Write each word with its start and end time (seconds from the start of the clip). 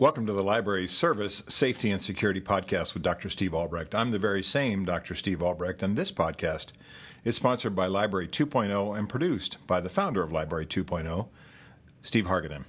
Welcome 0.00 0.26
to 0.26 0.32
the 0.32 0.44
Library 0.44 0.86
Service 0.86 1.42
Safety 1.48 1.90
and 1.90 2.00
Security 2.00 2.40
Podcast 2.40 2.94
with 2.94 3.02
Dr. 3.02 3.28
Steve 3.28 3.52
Albrecht. 3.52 3.96
I'm 3.96 4.12
the 4.12 4.18
very 4.20 4.44
same 4.44 4.84
Dr. 4.84 5.16
Steve 5.16 5.42
Albrecht, 5.42 5.82
and 5.82 5.96
this 5.96 6.12
podcast 6.12 6.68
is 7.24 7.34
sponsored 7.34 7.74
by 7.74 7.86
Library 7.86 8.28
2.0 8.28 8.96
and 8.96 9.08
produced 9.08 9.56
by 9.66 9.80
the 9.80 9.88
founder 9.88 10.22
of 10.22 10.30
Library 10.30 10.66
2.0, 10.66 11.26
Steve 12.00 12.26
Hargadon. 12.26 12.62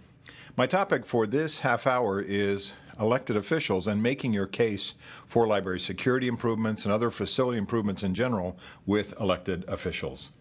My 0.58 0.66
topic 0.66 1.06
for 1.06 1.28
this 1.28 1.60
half 1.60 1.86
hour 1.86 2.20
is 2.20 2.74
elected 3.00 3.36
officials 3.36 3.86
and 3.86 4.02
making 4.02 4.34
your 4.34 4.48
case 4.48 4.96
for 5.28 5.46
library 5.46 5.80
security 5.80 6.28
improvements 6.28 6.84
and 6.84 6.92
other 6.92 7.12
facility 7.12 7.60
improvements 7.60 8.02
in 8.02 8.16
general 8.16 8.58
with 8.88 9.14
elected 9.20 9.64
officials. 9.68 10.32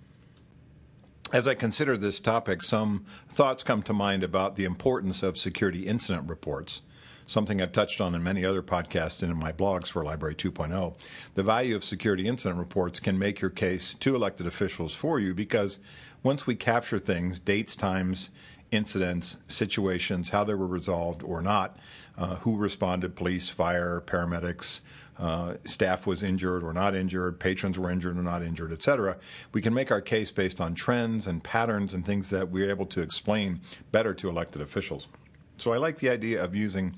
As 1.31 1.47
I 1.47 1.53
consider 1.53 1.99
this 1.99 2.21
topic, 2.21 2.63
some 2.63 3.05
thoughts 3.29 3.63
come 3.63 3.83
to 3.83 3.93
mind 3.93 4.25
about 4.25 4.57
the 4.57 4.65
importance 4.65 5.23
of 5.23 5.37
security 5.37 5.87
incident 5.87 6.27
reports, 6.27 6.81
something 7.27 7.61
I've 7.61 7.71
touched 7.71 8.01
on 8.01 8.15
in 8.15 8.23
many 8.23 8.47
other 8.47 8.63
podcasts 8.63 9.23
and 9.23 9.31
in 9.31 9.39
my 9.39 9.53
blogs 9.53 9.89
for 9.89 10.03
Library 10.03 10.35
2.0. 10.35 10.95
The 11.35 11.43
value 11.43 11.77
of 11.77 11.85
security 11.85 12.27
incident 12.27 12.59
reports 12.59 12.99
can 12.99 13.19
make 13.19 13.43
your 13.43 13.51
case 13.51 13.93
to 13.93 14.17
elected 14.17 14.47
officials 14.47 14.95
for 14.95 15.21
you 15.21 15.35
because 15.35 15.81
once 16.23 16.47
we 16.47 16.57
capture 16.57 16.99
things, 16.99 17.39
dates, 17.39 17.77
times, 17.77 18.31
incidents, 18.71 19.37
situations, 19.49 20.31
how 20.31 20.45
they 20.45 20.55
were 20.55 20.67
resolved 20.67 21.23
or 21.23 21.43
not, 21.43 21.77
uh, 22.17 22.37
who 22.37 22.57
responded, 22.57 23.15
police, 23.15 23.51
fire, 23.51 24.01
paramedics, 24.01 24.81
uh, 25.19 25.55
staff 25.65 26.07
was 26.07 26.23
injured 26.23 26.63
or 26.63 26.73
not 26.73 26.95
injured, 26.95 27.41
patrons 27.41 27.79
were 27.79 27.91
injured 27.91 28.17
or 28.17 28.23
not 28.23 28.43
injured, 28.43 28.73
etc. 28.73 29.17
We 29.53 29.61
can 29.61 29.75
make 29.75 29.91
our 29.91 30.01
case 30.01 30.31
based 30.31 30.61
on 30.61 30.75
trends 30.75 31.27
and 31.27 31.43
patterns 31.43 31.93
and 31.93 32.05
things 32.05 32.31
that 32.31 32.51
we're 32.51 32.71
able 32.71 32.87
to 32.87 33.01
explain 33.01 33.61
better 33.91 34.15
to 34.15 34.29
elected 34.29 34.63
officials. 34.63 35.09
So 35.57 35.73
I 35.73 35.79
like 35.79 35.99
the 35.99 36.09
idea 36.09 36.43
of 36.43 36.55
using 36.55 36.95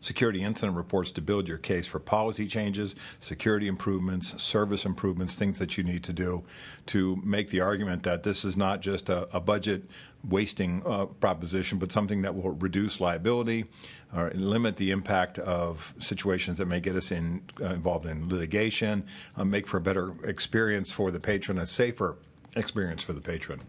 security 0.00 0.42
incident 0.42 0.76
reports 0.76 1.10
to 1.12 1.20
build 1.20 1.48
your 1.48 1.58
case 1.58 1.86
for 1.86 1.98
policy 1.98 2.46
changes, 2.46 2.94
security 3.20 3.68
improvements, 3.68 4.42
service 4.42 4.84
improvements, 4.84 5.38
things 5.38 5.58
that 5.58 5.76
you 5.76 5.84
need 5.84 6.04
to 6.04 6.12
do 6.12 6.44
to 6.86 7.16
make 7.24 7.50
the 7.50 7.60
argument 7.60 8.02
that 8.02 8.22
this 8.22 8.44
is 8.44 8.56
not 8.56 8.80
just 8.80 9.08
a, 9.08 9.28
a 9.34 9.40
budget 9.40 9.84
wasting 10.28 10.82
uh, 10.86 11.06
proposition, 11.06 11.78
but 11.78 11.92
something 11.92 12.22
that 12.22 12.34
will 12.34 12.52
reduce 12.52 13.00
liability 13.00 13.66
or 14.14 14.30
limit 14.34 14.76
the 14.76 14.90
impact 14.90 15.38
of 15.38 15.94
situations 15.98 16.58
that 16.58 16.66
may 16.66 16.80
get 16.80 16.96
us 16.96 17.10
in, 17.10 17.42
uh, 17.60 17.66
involved 17.66 18.06
in 18.06 18.28
litigation, 18.28 19.04
uh, 19.36 19.44
make 19.44 19.66
for 19.66 19.76
a 19.76 19.80
better 19.80 20.14
experience 20.24 20.92
for 20.92 21.10
the 21.10 21.20
patron, 21.20 21.58
a 21.58 21.66
safer 21.66 22.16
experience 22.56 23.02
for 23.02 23.12
the 23.12 23.20
patron. 23.20 23.60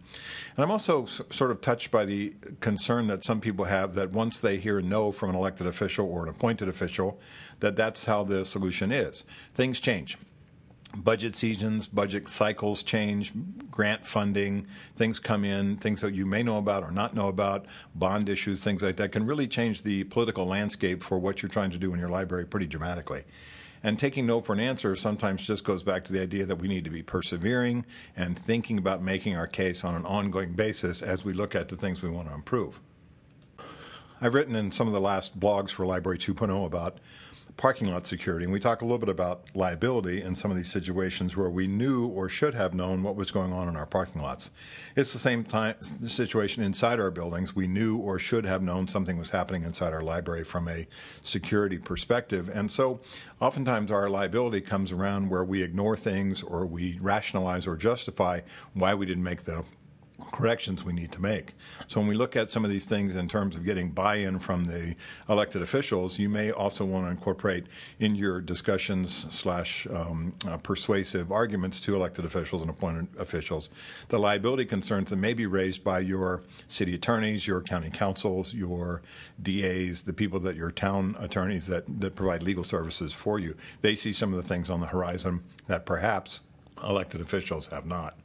And 0.56 0.64
I'm 0.64 0.70
also 0.70 1.04
sort 1.06 1.50
of 1.50 1.60
touched 1.60 1.90
by 1.90 2.04
the 2.04 2.34
concern 2.60 3.06
that 3.08 3.24
some 3.24 3.40
people 3.40 3.66
have 3.66 3.94
that 3.94 4.12
once 4.12 4.40
they 4.40 4.58
hear 4.58 4.80
no 4.80 5.12
from 5.12 5.30
an 5.30 5.36
elected 5.36 5.66
official 5.66 6.08
or 6.08 6.24
an 6.24 6.28
appointed 6.28 6.68
official, 6.68 7.18
that 7.60 7.76
that's 7.76 8.04
how 8.04 8.24
the 8.24 8.44
solution 8.44 8.92
is. 8.92 9.24
Things 9.54 9.80
change 9.80 10.16
budget 10.96 11.34
seasons, 11.34 11.86
budget 11.86 12.28
cycles 12.28 12.82
change, 12.82 13.32
grant 13.70 14.06
funding, 14.06 14.66
things 14.96 15.18
come 15.18 15.44
in, 15.44 15.76
things 15.76 16.00
that 16.00 16.14
you 16.14 16.26
may 16.26 16.42
know 16.42 16.58
about 16.58 16.82
or 16.82 16.90
not 16.90 17.14
know 17.14 17.28
about, 17.28 17.66
bond 17.94 18.28
issues, 18.28 18.62
things 18.62 18.82
like 18.82 18.96
that 18.96 19.12
can 19.12 19.26
really 19.26 19.46
change 19.46 19.82
the 19.82 20.04
political 20.04 20.46
landscape 20.46 21.02
for 21.02 21.18
what 21.18 21.42
you're 21.42 21.50
trying 21.50 21.70
to 21.70 21.78
do 21.78 21.92
in 21.92 22.00
your 22.00 22.08
library 22.08 22.46
pretty 22.46 22.66
dramatically. 22.66 23.24
And 23.86 24.00
taking 24.00 24.26
no 24.26 24.40
for 24.40 24.52
an 24.52 24.58
answer 24.58 24.96
sometimes 24.96 25.46
just 25.46 25.62
goes 25.62 25.84
back 25.84 26.02
to 26.06 26.12
the 26.12 26.20
idea 26.20 26.44
that 26.44 26.56
we 26.56 26.66
need 26.66 26.82
to 26.82 26.90
be 26.90 27.04
persevering 27.04 27.86
and 28.16 28.36
thinking 28.36 28.78
about 28.78 29.00
making 29.00 29.36
our 29.36 29.46
case 29.46 29.84
on 29.84 29.94
an 29.94 30.04
ongoing 30.04 30.54
basis 30.54 31.02
as 31.02 31.24
we 31.24 31.32
look 31.32 31.54
at 31.54 31.68
the 31.68 31.76
things 31.76 32.02
we 32.02 32.10
want 32.10 32.26
to 32.26 32.34
improve. 32.34 32.80
I've 34.20 34.34
written 34.34 34.56
in 34.56 34.72
some 34.72 34.88
of 34.88 34.92
the 34.92 35.00
last 35.00 35.38
blogs 35.38 35.70
for 35.70 35.86
Library 35.86 36.18
2.0 36.18 36.66
about 36.66 36.98
parking 37.56 37.90
lot 37.90 38.06
security, 38.06 38.44
and 38.44 38.52
we 38.52 38.60
talk 38.60 38.82
a 38.82 38.84
little 38.84 38.98
bit 38.98 39.08
about 39.08 39.44
liability 39.54 40.20
in 40.20 40.34
some 40.34 40.50
of 40.50 40.56
these 40.56 40.70
situations 40.70 41.36
where 41.36 41.48
we 41.48 41.66
knew 41.66 42.06
or 42.06 42.28
should 42.28 42.54
have 42.54 42.74
known 42.74 43.02
what 43.02 43.16
was 43.16 43.30
going 43.30 43.52
on 43.52 43.66
in 43.66 43.76
our 43.76 43.86
parking 43.86 44.20
lots. 44.20 44.50
It's 44.94 45.12
the 45.12 45.18
same 45.18 45.42
time 45.42 45.74
the 46.00 46.08
situation 46.08 46.62
inside 46.62 47.00
our 47.00 47.10
buildings. 47.10 47.56
We 47.56 47.66
knew 47.66 47.96
or 47.96 48.18
should 48.18 48.44
have 48.44 48.62
known 48.62 48.88
something 48.88 49.18
was 49.18 49.30
happening 49.30 49.64
inside 49.64 49.94
our 49.94 50.02
library 50.02 50.44
from 50.44 50.68
a 50.68 50.86
security 51.22 51.78
perspective, 51.78 52.50
and 52.52 52.70
so 52.70 53.00
oftentimes 53.40 53.90
our 53.90 54.10
liability 54.10 54.60
comes 54.60 54.92
around 54.92 55.30
where 55.30 55.44
we 55.44 55.62
ignore 55.62 55.96
things 55.96 56.42
or 56.42 56.66
we 56.66 56.98
rationalize 57.00 57.66
or 57.66 57.76
justify 57.76 58.40
why 58.74 58.94
we 58.94 59.06
didn't 59.06 59.24
make 59.24 59.44
the 59.44 59.64
corrections 60.32 60.84
we 60.84 60.92
need 60.92 61.12
to 61.12 61.20
make. 61.20 61.54
So 61.86 62.00
when 62.00 62.08
we 62.08 62.14
look 62.14 62.36
at 62.36 62.50
some 62.50 62.64
of 62.64 62.70
these 62.70 62.86
things 62.86 63.14
in 63.14 63.28
terms 63.28 63.56
of 63.56 63.64
getting 63.64 63.90
buy-in 63.90 64.38
from 64.38 64.64
the 64.64 64.94
elected 65.28 65.62
officials, 65.62 66.18
you 66.18 66.28
may 66.28 66.50
also 66.50 66.84
want 66.84 67.06
to 67.06 67.10
incorporate 67.10 67.66
in 67.98 68.14
your 68.14 68.40
discussions 68.40 69.32
slash 69.32 69.86
um, 69.88 70.34
uh, 70.46 70.56
persuasive 70.58 71.30
arguments 71.30 71.80
to 71.80 71.94
elected 71.94 72.24
officials 72.24 72.62
and 72.62 72.70
appointed 72.70 73.08
officials 73.18 73.70
the 74.08 74.18
liability 74.18 74.64
concerns 74.64 75.10
that 75.10 75.16
may 75.16 75.34
be 75.34 75.46
raised 75.46 75.82
by 75.82 76.00
your 76.00 76.42
city 76.68 76.94
attorneys, 76.94 77.46
your 77.46 77.60
county 77.60 77.90
counsels, 77.90 78.54
your 78.54 79.02
DAs, 79.42 80.02
the 80.02 80.12
people 80.12 80.40
that 80.40 80.56
your 80.56 80.70
town 80.70 81.16
attorneys 81.18 81.66
that, 81.66 81.84
that 82.00 82.14
provide 82.14 82.42
legal 82.42 82.64
services 82.64 83.12
for 83.12 83.38
you. 83.38 83.56
They 83.82 83.94
see 83.94 84.12
some 84.12 84.32
of 84.32 84.42
the 84.42 84.48
things 84.48 84.70
on 84.70 84.80
the 84.80 84.86
horizon 84.86 85.44
that 85.66 85.86
perhaps 85.86 86.40
elected 86.82 87.20
officials 87.20 87.68
have 87.68 87.86
not. 87.86 88.16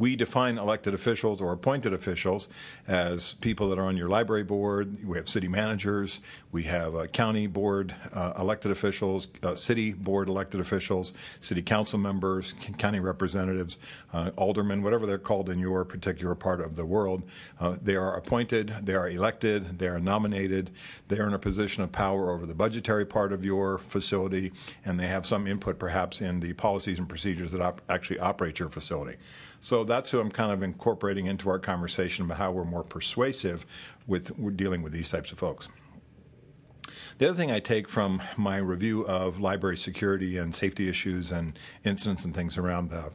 We 0.00 0.16
define 0.16 0.56
elected 0.56 0.94
officials 0.94 1.42
or 1.42 1.52
appointed 1.52 1.92
officials 1.92 2.48
as 2.88 3.34
people 3.34 3.68
that 3.68 3.78
are 3.78 3.84
on 3.84 3.98
your 3.98 4.08
library 4.08 4.44
board. 4.44 5.06
We 5.06 5.18
have 5.18 5.28
city 5.28 5.46
managers. 5.46 6.20
We 6.50 6.62
have 6.62 6.96
uh, 6.96 7.06
county 7.08 7.46
board 7.46 7.94
uh, 8.10 8.32
elected 8.38 8.72
officials, 8.72 9.28
uh, 9.42 9.54
city 9.54 9.92
board 9.92 10.28
elected 10.28 10.58
officials, 10.58 11.12
city 11.40 11.60
council 11.60 11.98
members, 11.98 12.54
county 12.78 12.98
representatives, 12.98 13.76
uh, 14.14 14.30
aldermen, 14.36 14.82
whatever 14.82 15.04
they're 15.04 15.18
called 15.18 15.50
in 15.50 15.58
your 15.58 15.84
particular 15.84 16.34
part 16.34 16.62
of 16.62 16.76
the 16.76 16.86
world. 16.86 17.22
Uh, 17.60 17.76
they 17.82 17.94
are 17.94 18.16
appointed, 18.16 18.74
they 18.82 18.94
are 18.94 19.06
elected, 19.08 19.78
they 19.78 19.86
are 19.86 20.00
nominated, 20.00 20.70
they 21.08 21.18
are 21.18 21.26
in 21.26 21.34
a 21.34 21.38
position 21.38 21.82
of 21.82 21.92
power 21.92 22.30
over 22.30 22.46
the 22.46 22.54
budgetary 22.54 23.04
part 23.04 23.34
of 23.34 23.44
your 23.44 23.76
facility, 23.76 24.50
and 24.82 24.98
they 24.98 25.08
have 25.08 25.26
some 25.26 25.46
input 25.46 25.78
perhaps 25.78 26.22
in 26.22 26.40
the 26.40 26.54
policies 26.54 26.98
and 26.98 27.06
procedures 27.06 27.52
that 27.52 27.60
op- 27.60 27.82
actually 27.90 28.18
operate 28.18 28.58
your 28.58 28.70
facility. 28.70 29.18
So 29.60 29.84
that's 29.84 30.10
who 30.10 30.20
I'm 30.20 30.30
kind 30.30 30.52
of 30.52 30.62
incorporating 30.62 31.26
into 31.26 31.50
our 31.50 31.58
conversation 31.58 32.24
about 32.24 32.38
how 32.38 32.50
we're 32.50 32.64
more 32.64 32.82
persuasive 32.82 33.66
with 34.06 34.56
dealing 34.56 34.82
with 34.82 34.92
these 34.92 35.10
types 35.10 35.32
of 35.32 35.38
folks. 35.38 35.68
The 37.18 37.28
other 37.28 37.36
thing 37.36 37.50
I 37.50 37.60
take 37.60 37.86
from 37.86 38.22
my 38.38 38.56
review 38.56 39.06
of 39.06 39.38
library 39.38 39.76
security 39.76 40.38
and 40.38 40.54
safety 40.54 40.88
issues 40.88 41.30
and 41.30 41.58
incidents 41.84 42.24
and 42.24 42.34
things 42.34 42.56
around 42.56 42.88
the 42.88 43.12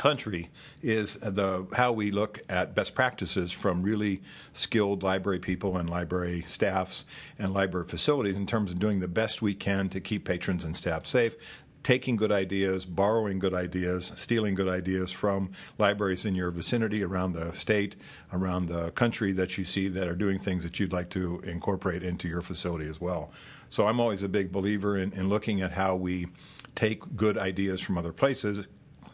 country 0.00 0.48
is 0.80 1.16
the 1.16 1.66
how 1.74 1.92
we 1.92 2.10
look 2.10 2.40
at 2.48 2.74
best 2.74 2.94
practices 2.94 3.52
from 3.52 3.82
really 3.82 4.22
skilled 4.54 5.02
library 5.02 5.38
people 5.38 5.76
and 5.76 5.90
library 5.90 6.40
staffs 6.40 7.04
and 7.38 7.52
library 7.52 7.86
facilities 7.86 8.34
in 8.34 8.46
terms 8.46 8.70
of 8.70 8.78
doing 8.78 9.00
the 9.00 9.08
best 9.08 9.42
we 9.42 9.52
can 9.52 9.90
to 9.90 10.00
keep 10.00 10.24
patrons 10.24 10.64
and 10.64 10.74
staff 10.74 11.04
safe 11.04 11.36
taking 11.82 12.16
good 12.16 12.32
ideas, 12.32 12.84
borrowing 12.84 13.38
good 13.38 13.54
ideas, 13.54 14.12
stealing 14.14 14.54
good 14.54 14.68
ideas 14.68 15.10
from 15.10 15.50
libraries 15.78 16.24
in 16.24 16.34
your 16.34 16.50
vicinity, 16.50 17.02
around 17.02 17.32
the 17.32 17.52
state, 17.52 17.96
around 18.32 18.66
the 18.66 18.90
country 18.90 19.32
that 19.32 19.56
you 19.56 19.64
see 19.64 19.88
that 19.88 20.06
are 20.06 20.14
doing 20.14 20.38
things 20.38 20.62
that 20.64 20.78
you'd 20.78 20.92
like 20.92 21.08
to 21.10 21.40
incorporate 21.40 22.02
into 22.02 22.28
your 22.28 22.42
facility 22.42 22.88
as 22.88 23.00
well. 23.00 23.32
So 23.70 23.86
I'm 23.86 24.00
always 24.00 24.22
a 24.22 24.28
big 24.28 24.52
believer 24.52 24.96
in, 24.96 25.12
in 25.12 25.28
looking 25.28 25.62
at 25.62 25.72
how 25.72 25.96
we 25.96 26.26
take 26.74 27.16
good 27.16 27.38
ideas 27.38 27.80
from 27.80 27.96
other 27.96 28.12
places, 28.12 28.66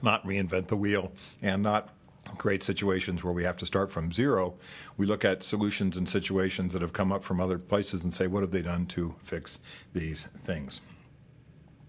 not 0.02 0.24
reinvent 0.26 0.68
the 0.68 0.76
wheel, 0.76 1.12
and 1.42 1.62
not 1.62 1.90
create 2.38 2.62
situations 2.62 3.22
where 3.22 3.32
we 3.32 3.44
have 3.44 3.56
to 3.56 3.66
start 3.66 3.90
from 3.90 4.12
zero. 4.12 4.54
We 4.96 5.06
look 5.06 5.24
at 5.24 5.42
solutions 5.42 5.96
and 5.96 6.08
situations 6.08 6.72
that 6.72 6.82
have 6.82 6.92
come 6.92 7.12
up 7.12 7.22
from 7.22 7.40
other 7.40 7.58
places 7.58 8.02
and 8.02 8.12
say, 8.12 8.26
what 8.26 8.42
have 8.42 8.50
they 8.50 8.62
done 8.62 8.86
to 8.86 9.14
fix 9.22 9.60
these 9.92 10.26
things? 10.42 10.80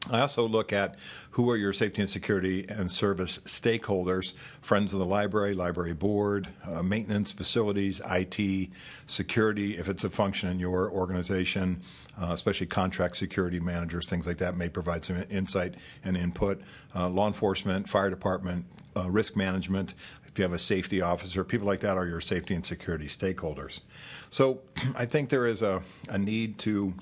I 0.09 0.21
also 0.21 0.47
look 0.47 0.71
at 0.71 0.95
who 1.31 1.49
are 1.49 1.57
your 1.57 1.73
safety 1.73 2.01
and 2.01 2.09
security 2.09 2.65
and 2.69 2.91
service 2.91 3.39
stakeholders, 3.39 4.33
friends 4.61 4.93
of 4.93 4.99
the 4.99 5.05
library, 5.05 5.53
library 5.53 5.93
board, 5.93 6.47
uh, 6.65 6.81
maintenance, 6.81 7.31
facilities, 7.31 8.01
IT, 8.09 8.69
security, 9.05 9.77
if 9.77 9.89
it's 9.89 10.03
a 10.03 10.09
function 10.09 10.49
in 10.49 10.59
your 10.59 10.89
organization, 10.89 11.81
uh, 12.21 12.29
especially 12.31 12.67
contract 12.67 13.17
security 13.17 13.59
managers, 13.59 14.09
things 14.09 14.25
like 14.25 14.37
that 14.37 14.55
may 14.55 14.69
provide 14.69 15.03
some 15.03 15.23
insight 15.29 15.75
and 16.03 16.15
input. 16.15 16.61
Uh, 16.95 17.09
law 17.09 17.27
enforcement, 17.27 17.89
fire 17.89 18.09
department, 18.09 18.65
uh, 18.95 19.09
risk 19.09 19.35
management, 19.35 19.93
if 20.25 20.39
you 20.39 20.43
have 20.43 20.53
a 20.53 20.59
safety 20.59 21.01
officer, 21.01 21.43
people 21.43 21.67
like 21.67 21.81
that 21.81 21.97
are 21.97 22.05
your 22.05 22.21
safety 22.21 22.53
and 22.55 22.65
security 22.65 23.07
stakeholders. 23.07 23.81
So 24.29 24.61
I 24.95 25.05
think 25.05 25.29
there 25.29 25.45
is 25.45 25.61
a, 25.61 25.81
a 26.07 26.17
need 26.17 26.57
to 26.59 26.93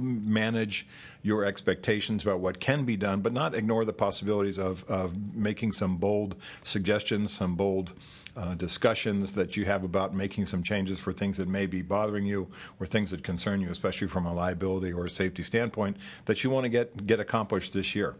manage 0.00 0.86
your 1.22 1.44
expectations 1.44 2.22
about 2.22 2.40
what 2.40 2.60
can 2.60 2.84
be 2.84 2.96
done, 2.96 3.20
but 3.20 3.32
not 3.32 3.54
ignore 3.54 3.84
the 3.84 3.92
possibilities 3.92 4.58
of, 4.58 4.84
of 4.88 5.34
making 5.34 5.72
some 5.72 5.96
bold 5.96 6.34
suggestions, 6.64 7.32
some 7.32 7.56
bold 7.56 7.92
uh, 8.36 8.54
discussions 8.54 9.34
that 9.34 9.56
you 9.56 9.64
have 9.64 9.84
about 9.84 10.14
making 10.14 10.46
some 10.46 10.62
changes 10.62 10.98
for 10.98 11.12
things 11.12 11.36
that 11.36 11.48
may 11.48 11.66
be 11.66 11.82
bothering 11.82 12.24
you 12.24 12.48
or 12.78 12.86
things 12.86 13.10
that 13.10 13.22
concern 13.22 13.60
you, 13.60 13.68
especially 13.68 14.08
from 14.08 14.24
a 14.24 14.32
liability 14.32 14.92
or 14.92 15.06
a 15.06 15.10
safety 15.10 15.42
standpoint, 15.42 15.96
that 16.24 16.42
you 16.42 16.50
want 16.50 16.64
to 16.64 16.68
get, 16.68 17.06
get 17.06 17.20
accomplished 17.20 17.72
this 17.72 17.94
year. 17.94 18.14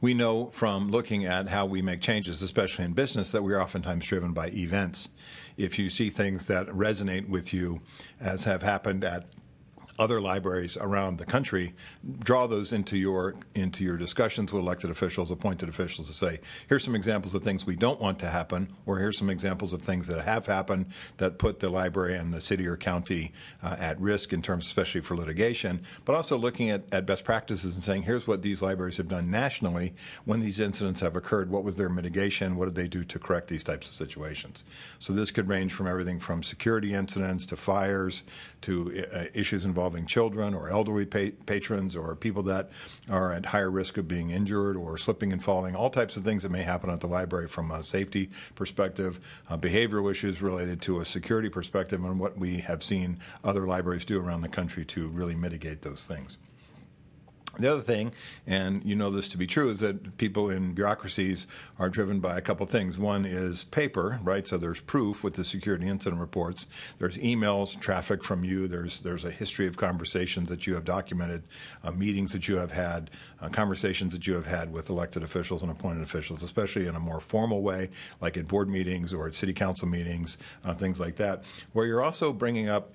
We 0.00 0.12
know 0.12 0.46
from 0.46 0.90
looking 0.90 1.24
at 1.24 1.48
how 1.48 1.64
we 1.64 1.80
make 1.80 2.02
changes, 2.02 2.42
especially 2.42 2.84
in 2.84 2.92
business, 2.92 3.32
that 3.32 3.42
we 3.42 3.54
are 3.54 3.60
oftentimes 3.60 4.04
driven 4.04 4.32
by 4.32 4.48
events. 4.48 5.08
If 5.56 5.78
you 5.78 5.88
see 5.88 6.10
things 6.10 6.44
that 6.46 6.66
resonate 6.66 7.28
with 7.28 7.54
you, 7.54 7.80
as 8.20 8.44
have 8.44 8.62
happened 8.62 9.02
at 9.02 9.24
other 9.98 10.20
libraries 10.20 10.76
around 10.76 11.18
the 11.18 11.24
country, 11.24 11.74
draw 12.20 12.46
those 12.46 12.72
into 12.72 12.98
your 12.98 13.34
into 13.54 13.84
your 13.84 13.96
discussions 13.96 14.52
with 14.52 14.60
elected 14.60 14.90
officials, 14.90 15.30
appointed 15.30 15.68
officials, 15.68 16.08
to 16.08 16.12
say, 16.12 16.40
here's 16.68 16.82
some 16.82 16.96
examples 16.96 17.34
of 17.34 17.42
things 17.44 17.64
we 17.64 17.76
don't 17.76 18.00
want 18.00 18.18
to 18.18 18.26
happen, 18.26 18.68
or 18.86 18.98
here's 18.98 19.16
some 19.16 19.30
examples 19.30 19.72
of 19.72 19.80
things 19.80 20.06
that 20.08 20.24
have 20.24 20.46
happened 20.46 20.86
that 21.18 21.38
put 21.38 21.60
the 21.60 21.68
library 21.68 22.16
and 22.16 22.34
the 22.34 22.40
city 22.40 22.66
or 22.66 22.76
county 22.76 23.32
uh, 23.62 23.76
at 23.78 24.00
risk 24.00 24.32
in 24.32 24.42
terms, 24.42 24.66
especially 24.66 25.00
for 25.00 25.16
litigation. 25.16 25.80
But 26.04 26.16
also 26.16 26.36
looking 26.36 26.70
at, 26.70 26.82
at 26.92 27.06
best 27.06 27.24
practices 27.24 27.74
and 27.74 27.82
saying, 27.84 28.02
here's 28.02 28.26
what 28.26 28.42
these 28.42 28.62
libraries 28.62 28.96
have 28.96 29.08
done 29.08 29.30
nationally 29.30 29.94
when 30.24 30.40
these 30.40 30.58
incidents 30.58 31.00
have 31.00 31.14
occurred. 31.14 31.50
What 31.50 31.62
was 31.62 31.76
their 31.76 31.88
mitigation? 31.88 32.56
What 32.56 32.64
did 32.66 32.74
they 32.74 32.88
do 32.88 33.04
to 33.04 33.18
correct 33.18 33.48
these 33.48 33.62
types 33.62 33.86
of 33.86 33.94
situations? 33.94 34.64
So 34.98 35.12
this 35.12 35.30
could 35.30 35.48
range 35.48 35.72
from 35.72 35.86
everything 35.86 36.18
from 36.18 36.42
security 36.42 36.94
incidents 36.94 37.46
to 37.46 37.56
fires 37.56 38.24
to 38.62 39.06
uh, 39.12 39.24
issues 39.34 39.64
involving 39.64 39.83
involving 39.84 40.06
children 40.06 40.54
or 40.54 40.70
elderly 40.70 41.04
pa- 41.04 41.36
patrons 41.44 41.94
or 41.94 42.16
people 42.16 42.42
that 42.42 42.70
are 43.10 43.34
at 43.34 43.44
higher 43.44 43.70
risk 43.70 43.98
of 43.98 44.08
being 44.08 44.30
injured 44.30 44.78
or 44.78 44.96
slipping 44.96 45.30
and 45.30 45.44
falling, 45.44 45.76
all 45.76 45.90
types 45.90 46.16
of 46.16 46.24
things 46.24 46.42
that 46.42 46.48
may 46.48 46.62
happen 46.62 46.88
at 46.88 47.00
the 47.00 47.06
library 47.06 47.46
from 47.46 47.70
a 47.70 47.82
safety 47.82 48.30
perspective, 48.54 49.20
uh, 49.50 49.58
behavioral 49.58 50.10
issues 50.10 50.40
related 50.40 50.80
to 50.80 51.00
a 51.00 51.04
security 51.04 51.50
perspective, 51.50 52.02
and 52.02 52.18
what 52.18 52.38
we 52.38 52.60
have 52.60 52.82
seen 52.82 53.18
other 53.44 53.66
libraries 53.66 54.06
do 54.06 54.18
around 54.18 54.40
the 54.40 54.48
country 54.48 54.86
to 54.86 55.08
really 55.08 55.34
mitigate 55.34 55.82
those 55.82 56.06
things. 56.06 56.38
The 57.58 57.72
other 57.72 57.82
thing, 57.82 58.12
and 58.46 58.84
you 58.84 58.96
know 58.96 59.10
this 59.10 59.28
to 59.30 59.38
be 59.38 59.46
true, 59.46 59.70
is 59.70 59.80
that 59.80 60.16
people 60.16 60.50
in 60.50 60.74
bureaucracies 60.74 61.46
are 61.78 61.88
driven 61.88 62.20
by 62.20 62.36
a 62.36 62.40
couple 62.40 62.66
things. 62.66 62.98
One 62.98 63.24
is 63.24 63.64
paper, 63.64 64.18
right? 64.22 64.46
So 64.46 64.58
there's 64.58 64.80
proof 64.80 65.22
with 65.22 65.34
the 65.34 65.44
security 65.44 65.86
incident 65.86 66.20
reports. 66.20 66.66
There's 66.98 67.16
emails, 67.18 67.78
traffic 67.78 68.24
from 68.24 68.44
you. 68.44 68.66
There's 68.66 69.00
there's 69.00 69.24
a 69.24 69.30
history 69.30 69.66
of 69.66 69.76
conversations 69.76 70.48
that 70.48 70.66
you 70.66 70.74
have 70.74 70.84
documented, 70.84 71.44
uh, 71.82 71.92
meetings 71.92 72.32
that 72.32 72.48
you 72.48 72.56
have 72.56 72.72
had, 72.72 73.10
uh, 73.40 73.48
conversations 73.48 74.12
that 74.14 74.26
you 74.26 74.34
have 74.34 74.46
had 74.46 74.72
with 74.72 74.90
elected 74.90 75.22
officials 75.22 75.62
and 75.62 75.70
appointed 75.70 76.02
officials, 76.02 76.42
especially 76.42 76.86
in 76.86 76.96
a 76.96 77.00
more 77.00 77.20
formal 77.20 77.62
way, 77.62 77.90
like 78.20 78.36
at 78.36 78.48
board 78.48 78.68
meetings 78.68 79.14
or 79.14 79.26
at 79.26 79.34
city 79.34 79.52
council 79.52 79.86
meetings, 79.86 80.38
uh, 80.64 80.74
things 80.74 80.98
like 80.98 81.16
that, 81.16 81.44
where 81.72 81.86
you're 81.86 82.02
also 82.02 82.32
bringing 82.32 82.68
up 82.68 82.92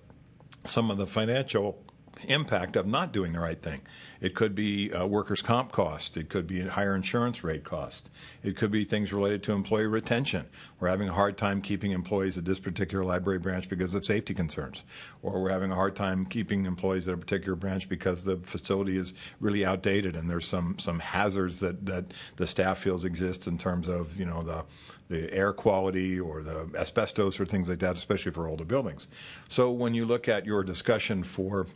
some 0.66 0.92
of 0.92 0.98
the 0.98 1.08
financial 1.08 1.82
impact 2.28 2.76
of 2.76 2.86
not 2.86 3.12
doing 3.12 3.34
the 3.34 3.40
right 3.40 3.62
thing. 3.62 3.82
It 4.22 4.36
could 4.36 4.54
be 4.54 4.92
uh, 4.92 5.06
workers' 5.06 5.42
comp 5.42 5.72
cost. 5.72 6.18
It 6.18 6.30
could 6.30 6.46
be 6.46 6.68
higher 6.68 6.94
insurance 6.94 7.44
rate 7.44 7.64
cost. 7.64 8.10
It 8.44 8.58
could 8.58 8.70
be 8.70 8.84
things 8.84 9.14
related 9.14 9.44
to 9.44 9.54
employee 9.54 9.88
retention. 9.88 10.48
We're 10.80 10.90
having 10.90 11.08
a 11.08 11.14
hard 11.14 11.38
time 11.38 11.62
keeping 11.62 11.92
employees 11.92 12.38
at 12.38 12.46
this 12.46 12.60
particular 12.60 13.06
library 13.06 13.40
branch 13.40 13.70
because 13.70 13.96
of 13.96 14.04
safety 14.04 14.34
concerns. 14.34 14.84
Or 15.22 15.42
we're 15.42 15.52
having 15.52 15.72
a 15.72 15.76
hard 15.76 15.96
time 15.96 16.26
keeping 16.26 16.66
employees 16.66 17.08
at 17.08 17.14
a 17.14 17.18
particular 17.18 17.56
branch 17.56 17.88
because 17.88 18.26
the 18.26 18.38
facility 18.38 18.98
is 18.98 19.14
really 19.40 19.66
outdated 19.66 20.16
and 20.16 20.30
there's 20.30 20.48
some, 20.48 20.78
some 20.80 21.00
hazards 21.00 21.60
that, 21.60 21.86
that 21.86 22.14
the 22.36 22.48
staff 22.48 22.80
feels 22.80 23.06
exist 23.06 23.48
in 23.48 23.58
terms 23.58 23.88
of, 23.88 24.20
you 24.20 24.26
know, 24.26 24.44
the, 24.44 24.66
the 25.08 25.34
air 25.34 25.54
quality 25.54 26.20
or 26.20 26.44
the 26.44 26.70
asbestos 26.76 27.40
or 27.40 27.46
things 27.46 27.70
like 27.70 27.80
that, 27.80 27.96
especially 27.96 28.32
for 28.32 28.48
older 28.48 28.66
buildings. 28.66 29.08
So 29.48 29.72
when 29.72 29.94
you 29.94 30.06
look 30.06 30.28
at 30.28 30.46
your 30.46 30.64
discussion 30.64 31.24
for 31.24 31.68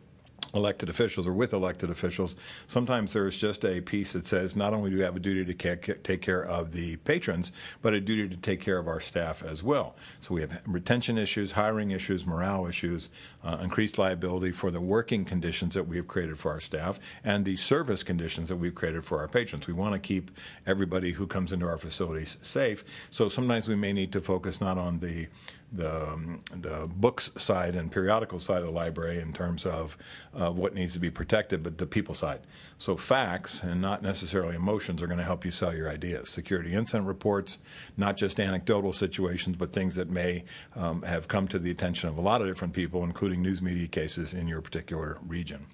elected 0.53 0.89
officials 0.89 1.25
or 1.25 1.33
with 1.33 1.53
elected 1.53 1.89
officials, 1.89 2.35
sometimes 2.67 3.13
there's 3.13 3.37
just 3.37 3.65
a 3.65 3.81
piece 3.81 4.13
that 4.13 4.25
says 4.25 4.55
not 4.55 4.73
only 4.73 4.89
do 4.91 4.97
we 4.97 5.03
have 5.03 5.15
a 5.15 5.19
duty 5.19 5.43
to 5.43 5.75
take 5.95 6.21
care 6.21 6.43
of 6.43 6.71
the 6.71 6.95
patrons, 6.97 7.51
but 7.81 7.93
a 7.93 7.99
duty 7.99 8.29
to 8.29 8.39
take 8.39 8.61
care 8.61 8.77
of 8.77 8.87
our 8.87 8.99
staff 8.99 9.43
as 9.43 9.63
well. 9.63 9.95
So 10.19 10.35
we 10.35 10.41
have 10.41 10.61
retention 10.65 11.17
issues, 11.17 11.51
hiring 11.51 11.91
issues, 11.91 12.25
morale 12.25 12.67
issues, 12.67 13.09
uh, 13.43 13.57
increased 13.61 13.97
liability 13.97 14.51
for 14.51 14.71
the 14.71 14.81
working 14.81 15.25
conditions 15.25 15.73
that 15.75 15.87
we 15.87 15.97
have 15.97 16.07
created 16.07 16.39
for 16.39 16.51
our 16.51 16.59
staff, 16.59 16.99
and 17.23 17.45
the 17.45 17.55
service 17.55 18.03
conditions 18.03 18.49
that 18.49 18.57
we've 18.57 18.75
created 18.75 19.03
for 19.03 19.19
our 19.19 19.27
patrons. 19.27 19.67
We 19.67 19.73
want 19.73 19.93
to 19.93 19.99
keep 19.99 20.31
everybody 20.65 21.13
who 21.13 21.27
comes 21.27 21.51
into 21.51 21.67
our 21.67 21.77
facilities 21.77 22.37
safe. 22.41 22.83
So 23.09 23.27
sometimes 23.29 23.67
we 23.67 23.75
may 23.75 23.93
need 23.93 24.11
to 24.13 24.21
focus 24.21 24.61
not 24.61 24.77
on 24.77 24.99
the 24.99 25.27
the, 25.73 26.13
um, 26.13 26.41
the 26.51 26.87
books 26.87 27.31
side 27.35 27.75
and 27.75 27.91
periodical 27.91 28.39
side 28.39 28.59
of 28.59 28.65
the 28.65 28.71
library 28.71 29.19
in 29.19 29.33
terms 29.33 29.65
of 29.65 29.97
uh, 30.33 30.51
what 30.51 30.73
needs 30.73 30.93
to 30.93 30.99
be 30.99 31.09
protected, 31.09 31.63
but 31.63 31.79
the 31.79 31.87
people 31.87 32.13
side. 32.13 32.41
So 32.77 32.95
facts 32.95 33.63
and 33.63 33.81
not 33.81 34.03
necessarily 34.03 34.55
emotions 34.55 35.01
are 35.01 35.07
going 35.07 35.17
to 35.17 35.25
help 35.25 35.43
you 35.43 35.51
sell 35.51 35.75
your 35.75 35.89
ideas. 35.89 36.29
Security 36.29 36.73
incident 36.73 37.07
reports, 37.07 37.57
not 37.97 38.17
just 38.17 38.39
anecdotal 38.39 38.93
situations, 38.93 39.55
but 39.57 39.73
things 39.73 39.95
that 39.95 40.09
may 40.09 40.43
um, 40.75 41.01
have 41.01 41.27
come 41.27 41.47
to 41.47 41.59
the 41.59 41.71
attention 41.71 42.09
of 42.09 42.17
a 42.17 42.21
lot 42.21 42.41
of 42.41 42.47
different 42.47 42.73
people, 42.73 43.03
including 43.03 43.41
news 43.41 43.61
media 43.61 43.87
cases 43.87 44.33
in 44.33 44.47
your 44.47 44.61
particular 44.61 45.17
region. 45.25 45.65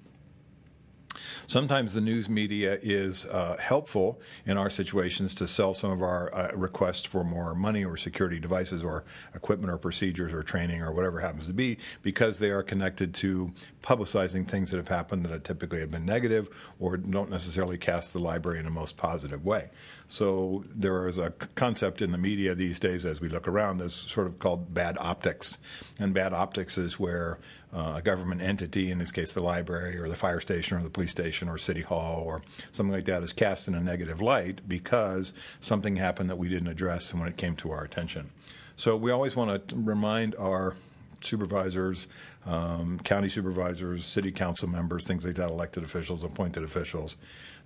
Sometimes 1.50 1.96
the 1.96 2.02
news 2.02 2.30
media 2.30 2.78
is 2.80 3.26
uh, 3.26 3.58
helpful 3.60 4.22
in 4.46 4.56
our 4.56 4.70
situations 4.70 5.34
to 5.34 5.48
sell 5.48 5.74
some 5.74 5.90
of 5.90 6.04
our 6.04 6.32
uh, 6.32 6.52
requests 6.54 7.06
for 7.06 7.24
more 7.24 7.56
money 7.56 7.84
or 7.84 7.98
security 7.98 8.38
devices 8.38 8.84
or 8.84 9.04
equipment 9.34 9.74
or 9.74 9.80
procedures 9.80 10.32
or 10.32 10.44
training 10.44 10.84
or 10.84 10.94
whatever 10.94 11.22
happens 11.22 11.48
to 11.48 11.54
be 11.54 11.80
because 12.04 12.38
they 12.38 12.52
are 12.52 12.62
connected 12.62 13.16
to 13.16 13.52
publicizing 13.82 14.48
things 14.48 14.70
that 14.70 14.78
have 14.78 14.90
happened 14.90 15.26
that 15.26 15.44
typically 15.44 15.80
have 15.80 15.90
been 15.90 16.06
negative 16.06 16.50
or 16.78 16.98
don't 16.98 17.32
necessarily 17.32 17.80
cast 17.80 18.14
the 18.14 18.20
library 18.20 18.60
in 18.60 18.68
a 18.68 18.70
most 18.70 18.96
positive 18.96 19.44
way. 19.44 19.72
So 20.06 20.64
there 20.70 21.08
is 21.08 21.18
a 21.18 21.32
concept 21.32 22.04
in 22.04 22.12
the 22.12 22.18
media 22.20 22.54
these 22.54 22.80
days 22.80 23.06
as 23.06 23.22
we 23.22 23.28
look 23.28 23.48
around 23.48 23.80
that's 23.80 23.96
sort 23.96 24.28
of 24.28 24.38
called 24.38 24.72
bad 24.76 24.98
optics. 25.00 25.58
And 25.98 26.14
bad 26.14 26.32
optics 26.32 26.78
is 26.78 27.00
where 27.00 27.40
uh, 27.74 27.94
a 27.98 28.02
government 28.02 28.42
entity, 28.42 28.90
in 28.90 28.98
this 28.98 29.12
case 29.12 29.34
the 29.34 29.42
library 29.42 29.98
or 29.98 30.10
the 30.10 30.16
fire 30.16 30.40
station 30.40 30.78
or 30.78 30.84
the 30.84 30.90
police 30.90 31.12
station 31.12 31.48
or 31.48 31.58
city 31.58 31.82
hall 31.82 32.24
or 32.26 32.42
something 32.72 32.94
like 32.94 33.06
that, 33.06 33.22
is 33.24 33.34
cast 33.34 33.68
in 33.68 33.76
a 33.76 33.80
negative 33.80 34.22
light 34.22 34.68
because 34.68 35.34
something 35.62 35.96
happened 35.96 36.30
that 36.30 36.38
we 36.38 36.50
didn't 36.50 36.68
address 36.68 37.14
when 37.14 37.28
it 37.28 37.38
came 37.38 37.56
to 37.56 37.72
our 37.72 37.84
attention. 37.84 38.32
So 38.76 38.96
we 38.96 39.12
always 39.12 39.36
want 39.36 39.68
to 39.68 39.76
remind 39.76 40.36
our 40.36 40.76
supervisors, 41.22 42.08
um, 42.46 43.00
county 43.04 43.30
supervisors, 43.30 44.06
city 44.06 44.32
council 44.32 44.70
members, 44.70 45.06
things 45.06 45.26
like 45.26 45.36
that, 45.36 45.50
elected 45.50 45.84
officials, 45.84 46.24
appointed 46.24 46.64
officials, 46.64 47.18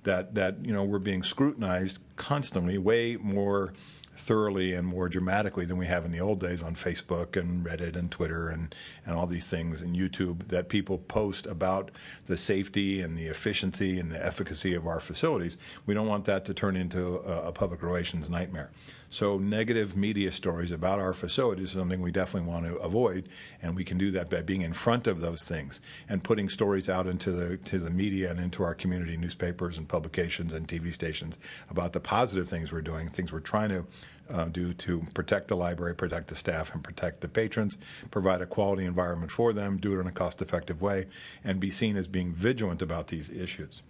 that 0.04 0.36
that 0.36 0.66
you 0.66 0.74
know 0.74 0.84
we're 0.84 1.00
being 1.00 1.24
scrutinized 1.24 2.00
constantly, 2.16 2.78
way 2.78 3.16
more 3.16 3.74
thoroughly 4.16 4.74
and 4.74 4.88
more 4.88 5.10
dramatically 5.10 5.66
than 5.66 5.78
we 5.78 5.88
have 5.88 6.06
in 6.06 6.12
the 6.12 6.20
old 6.20 6.40
days 6.40 6.62
on 6.62 6.76
Facebook 6.76 7.40
and 7.40 7.66
Reddit 7.66 7.96
and 7.96 8.12
Twitter 8.12 8.50
and, 8.50 8.74
and 9.06 9.16
all 9.16 9.28
these 9.28 9.50
things 9.50 9.82
and 9.82 9.96
YouTube 9.96 10.48
that 10.50 10.70
people 10.70 10.98
post 10.98 11.46
about 11.46 11.92
the 12.28 12.38
safety 12.38 13.02
and 13.02 13.18
the 13.18 13.26
efficiency 13.26 14.00
and 14.00 14.12
the 14.12 14.26
efficacy 14.26 14.74
of 14.74 14.86
our 14.88 15.00
facilities. 15.00 15.58
We 15.86 15.94
don't 15.94 16.08
want 16.08 16.26
that 16.26 16.46
to 16.46 16.54
turn 16.54 16.76
into 16.76 17.18
a, 17.20 17.48
a 17.48 17.52
public 17.52 17.82
relations 17.82 18.30
nightmare. 18.30 18.70
So 19.14 19.38
negative 19.38 19.96
media 19.96 20.32
stories 20.32 20.72
about 20.72 20.98
our 20.98 21.14
facilities 21.14 21.66
is 21.66 21.72
something 21.74 22.02
we 22.02 22.12
definitely 22.12 22.50
want 22.50 22.66
to 22.66 22.78
avoid, 22.78 23.30
and 23.62 23.76
we 23.76 23.84
can 23.84 24.00
do 24.00 24.10
that 24.10 24.28
by 24.28 24.42
being 24.42 24.64
in 24.64 24.74
front 24.74 25.06
of 25.06 25.22
those 25.22 25.44
things 25.44 25.80
and 26.10 26.24
putting 26.24 26.50
stories 26.50 26.90
out 26.90 27.06
into 27.06 27.32
the 27.32 27.58
to 27.58 27.78
the 27.78 27.92
media 27.92 28.32
and 28.32 28.40
into 28.40 28.64
our 28.64 28.74
community 28.74 29.16
newspapers 29.16 29.78
and 29.78 29.88
publications 29.88 30.52
and 30.52 30.68
TV 30.68 30.92
stations 30.92 31.38
about 31.70 31.94
the 31.94 32.00
positive 32.00 32.50
things 32.50 32.72
we're 32.72 32.82
doing, 32.82 33.08
things 33.08 33.32
we're 33.32 33.40
trying 33.40 33.70
to 33.70 33.86
uh, 34.32 34.46
do 34.46 34.74
to 34.74 35.06
protect 35.14 35.48
the 35.48 35.56
library, 35.56 35.94
protect 35.94 36.30
the 36.30 36.36
staff, 36.36 36.74
and 36.74 36.84
protect 36.84 37.22
the 37.22 37.28
patrons, 37.28 37.78
provide 38.10 38.42
a 38.42 38.48
quality 38.48 38.84
environment 38.84 39.32
for 39.32 39.54
them, 39.54 39.78
do 39.78 39.96
it 39.96 40.02
in 40.02 40.08
a 40.08 40.12
cost 40.12 40.42
effective 40.42 40.82
way, 40.82 41.06
and 41.44 41.60
be 41.60 41.70
seen 41.70 41.98
as 41.98 42.08
being 42.08 42.34
vigilant 42.34 42.82
about 42.82 43.10
these 43.10 43.30
issues. 43.30 43.84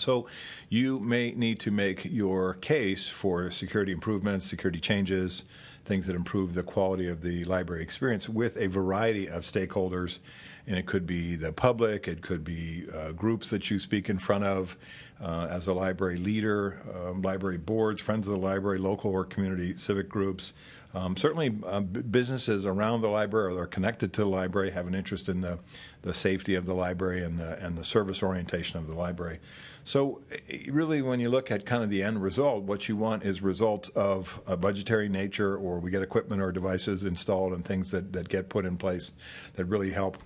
So 0.00 0.26
you 0.68 0.98
may 1.00 1.32
need 1.32 1.60
to 1.60 1.70
make 1.70 2.04
your 2.04 2.54
case 2.54 3.08
for 3.08 3.50
security 3.50 3.92
improvements, 3.92 4.46
security 4.46 4.80
changes, 4.80 5.44
things 5.84 6.06
that 6.06 6.16
improve 6.16 6.54
the 6.54 6.62
quality 6.62 7.08
of 7.08 7.22
the 7.22 7.44
library 7.44 7.82
experience 7.82 8.28
with 8.28 8.56
a 8.56 8.66
variety 8.66 9.28
of 9.28 9.42
stakeholders. 9.42 10.18
And 10.66 10.76
it 10.76 10.86
could 10.86 11.06
be 11.06 11.36
the 11.36 11.52
public, 11.52 12.08
it 12.08 12.22
could 12.22 12.42
be 12.42 12.86
uh, 12.92 13.12
groups 13.12 13.50
that 13.50 13.70
you 13.70 13.78
speak 13.78 14.10
in 14.10 14.18
front 14.18 14.44
of 14.44 14.76
uh, 15.20 15.48
as 15.50 15.66
a 15.66 15.72
library 15.72 16.18
leader, 16.18 16.78
um, 16.94 17.22
library 17.22 17.58
boards, 17.58 18.00
friends 18.00 18.26
of 18.28 18.34
the 18.34 18.40
library, 18.40 18.78
local 18.78 19.10
or 19.10 19.24
community 19.24 19.76
civic 19.76 20.08
groups, 20.08 20.52
Um, 20.94 21.14
certainly, 21.16 21.52
uh, 21.66 21.80
b- 21.80 22.00
businesses 22.00 22.64
around 22.64 23.02
the 23.02 23.10
library 23.10 23.54
or 23.54 23.62
are 23.62 23.66
connected 23.66 24.14
to 24.14 24.22
the 24.22 24.28
library 24.28 24.70
have 24.70 24.86
an 24.86 24.94
interest 24.94 25.28
in 25.28 25.42
the, 25.42 25.58
the 26.00 26.14
safety 26.14 26.54
of 26.54 26.64
the 26.64 26.72
library 26.72 27.22
and 27.22 27.38
the 27.38 27.62
and 27.62 27.76
the 27.76 27.84
service 27.84 28.22
orientation 28.22 28.80
of 28.80 28.86
the 28.86 28.94
library. 28.94 29.38
So, 29.84 30.22
really, 30.68 31.02
when 31.02 31.20
you 31.20 31.28
look 31.28 31.50
at 31.50 31.66
kind 31.66 31.82
of 31.84 31.90
the 31.90 32.02
end 32.02 32.22
result, 32.22 32.64
what 32.64 32.88
you 32.88 32.96
want 32.96 33.24
is 33.24 33.42
results 33.42 33.90
of 33.90 34.40
a 34.46 34.56
budgetary 34.56 35.08
nature, 35.08 35.54
or 35.54 35.80
we 35.80 35.90
get 35.90 36.02
equipment 36.02 36.40
or 36.40 36.50
devices 36.50 37.04
installed 37.04 37.52
and 37.52 37.62
things 37.64 37.90
that, 37.90 38.12
that 38.12 38.28
get 38.28 38.48
put 38.48 38.64
in 38.64 38.76
place 38.78 39.12
that 39.54 39.66
really 39.66 39.92
help 39.92 40.16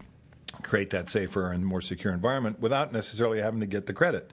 create 0.62 0.90
that 0.90 1.09
safer 1.09 1.50
and 1.52 1.66
more 1.66 1.80
secure 1.82 2.12
environment 2.14 2.61
without 2.61 2.92
necessarily 2.92 3.40
having 3.40 3.61
to 3.61 3.66
get 3.66 3.87
the 3.87 3.92
credit. 3.92 4.32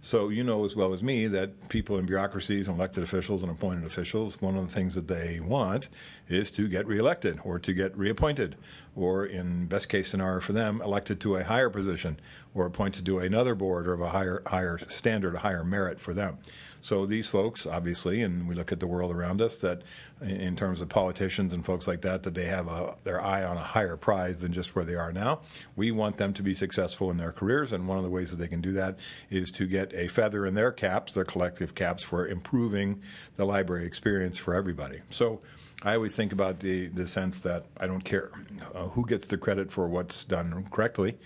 So 0.00 0.28
you 0.28 0.44
know 0.44 0.64
as 0.64 0.76
well 0.76 0.92
as 0.92 1.02
me 1.02 1.26
that 1.26 1.68
people 1.68 1.98
in 1.98 2.06
bureaucracies 2.06 2.68
and 2.68 2.76
elected 2.76 3.02
officials 3.02 3.42
and 3.42 3.50
appointed 3.50 3.84
officials, 3.84 4.40
one 4.40 4.56
of 4.56 4.68
the 4.68 4.72
things 4.72 4.94
that 4.94 5.08
they 5.08 5.40
want 5.40 5.88
is 6.28 6.52
to 6.52 6.68
get 6.68 6.86
reelected 6.86 7.40
or 7.42 7.58
to 7.58 7.72
get 7.72 7.96
reappointed, 7.98 8.54
or 8.94 9.26
in 9.26 9.66
best 9.66 9.88
case 9.88 10.08
scenario 10.08 10.40
for 10.40 10.52
them, 10.52 10.80
elected 10.82 11.20
to 11.20 11.34
a 11.34 11.42
higher 11.42 11.68
position 11.68 12.20
or 12.54 12.64
appointed 12.64 13.04
to 13.06 13.18
another 13.18 13.56
board 13.56 13.88
or 13.88 13.92
of 13.92 14.00
a 14.00 14.10
higher 14.10 14.42
higher 14.46 14.78
standard, 14.88 15.34
a 15.34 15.40
higher 15.40 15.64
merit 15.64 15.98
for 15.98 16.14
them. 16.14 16.38
So 16.80 17.06
these 17.06 17.26
folks, 17.26 17.66
obviously, 17.66 18.22
and 18.22 18.48
we 18.48 18.54
look 18.54 18.72
at 18.72 18.80
the 18.80 18.86
world 18.86 19.10
around 19.10 19.40
us, 19.40 19.58
that 19.58 19.82
in 20.20 20.56
terms 20.56 20.80
of 20.80 20.88
politicians 20.88 21.52
and 21.52 21.64
folks 21.64 21.86
like 21.86 22.02
that, 22.02 22.22
that 22.22 22.34
they 22.34 22.46
have 22.46 22.68
a, 22.68 22.96
their 23.04 23.20
eye 23.20 23.44
on 23.44 23.56
a 23.56 23.62
higher 23.62 23.96
prize 23.96 24.40
than 24.40 24.52
just 24.52 24.74
where 24.74 24.84
they 24.84 24.94
are 24.94 25.12
now. 25.12 25.40
We 25.76 25.90
want 25.90 26.18
them 26.18 26.32
to 26.34 26.42
be 26.42 26.54
successful 26.54 27.10
in 27.10 27.16
their 27.16 27.32
careers, 27.32 27.72
and 27.72 27.86
one 27.86 27.98
of 27.98 28.04
the 28.04 28.10
ways 28.10 28.30
that 28.30 28.36
they 28.36 28.48
can 28.48 28.60
do 28.60 28.72
that 28.72 28.98
is 29.30 29.50
to 29.52 29.66
get 29.66 29.92
a 29.94 30.08
feather 30.08 30.46
in 30.46 30.54
their 30.54 30.72
caps, 30.72 31.14
their 31.14 31.24
collective 31.24 31.74
caps, 31.74 32.02
for 32.02 32.26
improving 32.26 33.02
the 33.36 33.44
library 33.44 33.86
experience 33.86 34.38
for 34.38 34.54
everybody. 34.54 35.00
So. 35.10 35.40
I 35.80 35.94
always 35.94 36.16
think 36.16 36.32
about 36.32 36.58
the, 36.58 36.88
the 36.88 37.06
sense 37.06 37.40
that 37.42 37.66
I 37.76 37.86
don't 37.86 38.00
care 38.00 38.32
uh, 38.74 38.88
who 38.88 39.06
gets 39.06 39.28
the 39.28 39.38
credit 39.38 39.70
for 39.70 39.86
what's 39.86 40.24
done 40.24 40.66
correctly. 40.72 41.16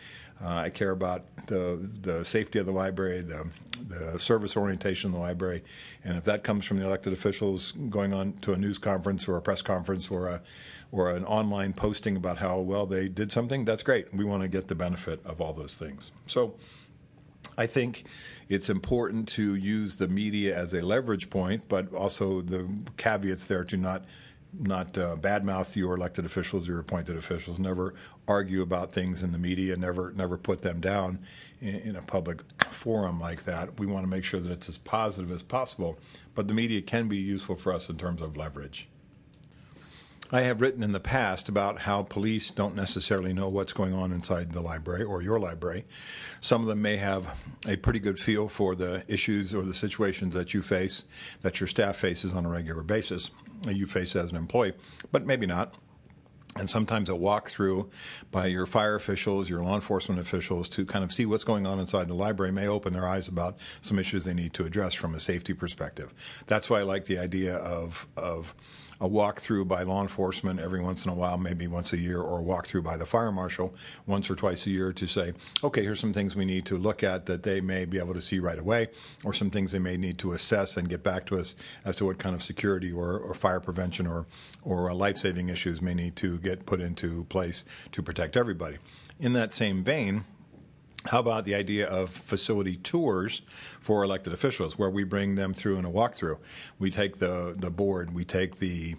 Uh, 0.42 0.48
I 0.48 0.70
care 0.70 0.90
about 0.90 1.24
the 1.46 1.88
the 2.00 2.24
safety 2.24 2.58
of 2.58 2.66
the 2.66 2.72
library, 2.72 3.22
the 3.22 3.48
the 3.88 4.18
service 4.18 4.56
orientation 4.56 5.10
of 5.10 5.14
the 5.14 5.20
library, 5.20 5.62
and 6.04 6.16
if 6.16 6.24
that 6.24 6.44
comes 6.44 6.64
from 6.64 6.78
the 6.78 6.84
elected 6.84 7.12
officials 7.12 7.72
going 7.72 8.12
on 8.12 8.34
to 8.42 8.52
a 8.52 8.56
news 8.56 8.78
conference 8.78 9.28
or 9.28 9.36
a 9.36 9.42
press 9.42 9.62
conference 9.62 10.10
or 10.10 10.28
a 10.28 10.42
or 10.90 11.10
an 11.10 11.24
online 11.24 11.72
posting 11.72 12.16
about 12.16 12.38
how 12.38 12.58
well 12.58 12.86
they 12.86 13.08
did 13.08 13.32
something, 13.32 13.64
that's 13.64 13.82
great. 13.82 14.12
We 14.12 14.24
want 14.24 14.42
to 14.42 14.48
get 14.48 14.68
the 14.68 14.74
benefit 14.74 15.24
of 15.24 15.40
all 15.40 15.52
those 15.52 15.76
things. 15.76 16.12
So. 16.26 16.54
I 17.58 17.66
think 17.66 18.04
it's 18.48 18.70
important 18.70 19.28
to 19.30 19.54
use 19.54 19.96
the 19.96 20.08
media 20.08 20.56
as 20.56 20.72
a 20.72 20.80
leverage 20.80 21.28
point, 21.28 21.64
but 21.68 21.92
also 21.92 22.40
the 22.40 22.66
caveats 22.96 23.46
there 23.46 23.64
to 23.64 23.76
not 23.76 24.04
not 24.58 24.96
uh, 24.98 25.16
badmouth 25.16 25.76
your 25.76 25.94
elected 25.94 26.24
officials, 26.24 26.68
your 26.68 26.78
appointed 26.78 27.16
officials. 27.16 27.58
Never 27.58 27.94
argue 28.28 28.62
about 28.62 28.92
things 28.92 29.22
in 29.22 29.32
the 29.32 29.38
media. 29.38 29.76
Never 29.76 30.12
never 30.12 30.36
put 30.36 30.62
them 30.62 30.80
down 30.80 31.18
in, 31.60 31.76
in, 31.76 31.96
a 31.96 32.02
public 32.02 32.42
forum 32.70 33.20
like 33.20 33.44
that. 33.44 33.78
We 33.78 33.86
want 33.86 34.04
to 34.04 34.10
make 34.10 34.24
sure 34.24 34.40
that 34.40 34.50
it's 34.50 34.68
as 34.68 34.78
positive 34.78 35.30
as 35.30 35.42
possible. 35.42 35.98
But 36.34 36.48
the 36.48 36.54
media 36.54 36.82
can 36.82 37.08
be 37.08 37.18
useful 37.18 37.56
for 37.56 37.72
us 37.72 37.88
in 37.88 37.98
terms 37.98 38.22
of 38.22 38.36
leverage. 38.36 38.88
I 40.34 40.42
have 40.42 40.62
written 40.62 40.82
in 40.82 40.92
the 40.92 41.00
past 41.00 41.50
about 41.50 41.80
how 41.80 42.04
police 42.04 42.50
don't 42.50 42.74
necessarily 42.74 43.34
know 43.34 43.50
what's 43.50 43.74
going 43.74 43.92
on 43.92 44.12
inside 44.12 44.52
the 44.52 44.62
library 44.62 45.02
or 45.02 45.20
your 45.20 45.38
library. 45.38 45.84
Some 46.40 46.62
of 46.62 46.68
them 46.68 46.80
may 46.80 46.96
have 46.96 47.36
a 47.66 47.76
pretty 47.76 47.98
good 47.98 48.18
feel 48.18 48.48
for 48.48 48.74
the 48.74 49.04
issues 49.08 49.54
or 49.54 49.62
the 49.62 49.74
situations 49.74 50.32
that 50.32 50.54
you 50.54 50.62
face, 50.62 51.04
that 51.42 51.60
your 51.60 51.66
staff 51.66 51.96
faces 51.96 52.32
on 52.32 52.46
a 52.46 52.48
regular 52.48 52.82
basis 52.82 53.30
you 53.70 53.86
face 53.86 54.16
as 54.16 54.30
an 54.30 54.36
employee, 54.36 54.72
but 55.10 55.26
maybe 55.26 55.46
not. 55.46 55.74
And 56.56 56.68
sometimes 56.68 57.08
a 57.08 57.12
walkthrough 57.12 57.88
by 58.30 58.46
your 58.46 58.66
fire 58.66 58.94
officials, 58.94 59.48
your 59.48 59.64
law 59.64 59.74
enforcement 59.74 60.20
officials 60.20 60.68
to 60.70 60.84
kind 60.84 61.02
of 61.02 61.10
see 61.10 61.24
what's 61.24 61.44
going 61.44 61.66
on 61.66 61.78
inside 61.78 62.08
the 62.08 62.14
library 62.14 62.52
may 62.52 62.68
open 62.68 62.92
their 62.92 63.08
eyes 63.08 63.26
about 63.26 63.56
some 63.80 63.98
issues 63.98 64.24
they 64.24 64.34
need 64.34 64.52
to 64.54 64.64
address 64.64 64.92
from 64.92 65.14
a 65.14 65.20
safety 65.20 65.54
perspective. 65.54 66.12
That's 66.46 66.68
why 66.68 66.80
I 66.80 66.82
like 66.82 67.06
the 67.06 67.18
idea 67.18 67.56
of, 67.56 68.06
of 68.18 68.54
a 69.02 69.08
walkthrough 69.08 69.66
by 69.66 69.82
law 69.82 70.00
enforcement 70.00 70.60
every 70.60 70.80
once 70.80 71.04
in 71.04 71.10
a 71.10 71.14
while, 71.14 71.36
maybe 71.36 71.66
once 71.66 71.92
a 71.92 71.98
year, 71.98 72.20
or 72.20 72.40
a 72.40 72.42
walkthrough 72.44 72.84
by 72.84 72.96
the 72.96 73.04
fire 73.04 73.32
marshal 73.32 73.74
once 74.06 74.30
or 74.30 74.36
twice 74.36 74.64
a 74.64 74.70
year 74.70 74.92
to 74.92 75.08
say, 75.08 75.32
okay, 75.64 75.82
here's 75.82 75.98
some 75.98 76.12
things 76.12 76.36
we 76.36 76.44
need 76.44 76.64
to 76.64 76.78
look 76.78 77.02
at 77.02 77.26
that 77.26 77.42
they 77.42 77.60
may 77.60 77.84
be 77.84 77.98
able 77.98 78.14
to 78.14 78.20
see 78.20 78.38
right 78.38 78.60
away, 78.60 78.88
or 79.24 79.34
some 79.34 79.50
things 79.50 79.72
they 79.72 79.80
may 79.80 79.96
need 79.96 80.18
to 80.18 80.32
assess 80.32 80.76
and 80.76 80.88
get 80.88 81.02
back 81.02 81.26
to 81.26 81.36
us 81.36 81.56
as 81.84 81.96
to 81.96 82.04
what 82.04 82.18
kind 82.18 82.36
of 82.36 82.44
security 82.44 82.92
or, 82.92 83.18
or 83.18 83.34
fire 83.34 83.58
prevention 83.58 84.06
or, 84.06 84.24
or 84.62 84.88
uh, 84.88 84.94
life 84.94 85.18
saving 85.18 85.48
issues 85.48 85.82
may 85.82 85.94
need 85.94 86.14
to 86.14 86.38
get 86.38 86.64
put 86.64 86.80
into 86.80 87.24
place 87.24 87.64
to 87.90 88.04
protect 88.04 88.36
everybody. 88.36 88.78
In 89.18 89.32
that 89.32 89.52
same 89.52 89.82
vein, 89.82 90.24
how 91.06 91.20
about 91.20 91.44
the 91.44 91.54
idea 91.54 91.86
of 91.86 92.10
facility 92.10 92.76
tours 92.76 93.42
for 93.80 94.04
elected 94.04 94.32
officials, 94.32 94.78
where 94.78 94.90
we 94.90 95.04
bring 95.04 95.34
them 95.34 95.52
through 95.52 95.76
in 95.76 95.84
a 95.84 95.90
walkthrough? 95.90 96.38
We 96.78 96.90
take 96.90 97.18
the 97.18 97.54
the 97.56 97.70
board, 97.70 98.14
we 98.14 98.24
take 98.24 98.58
the 98.58 98.96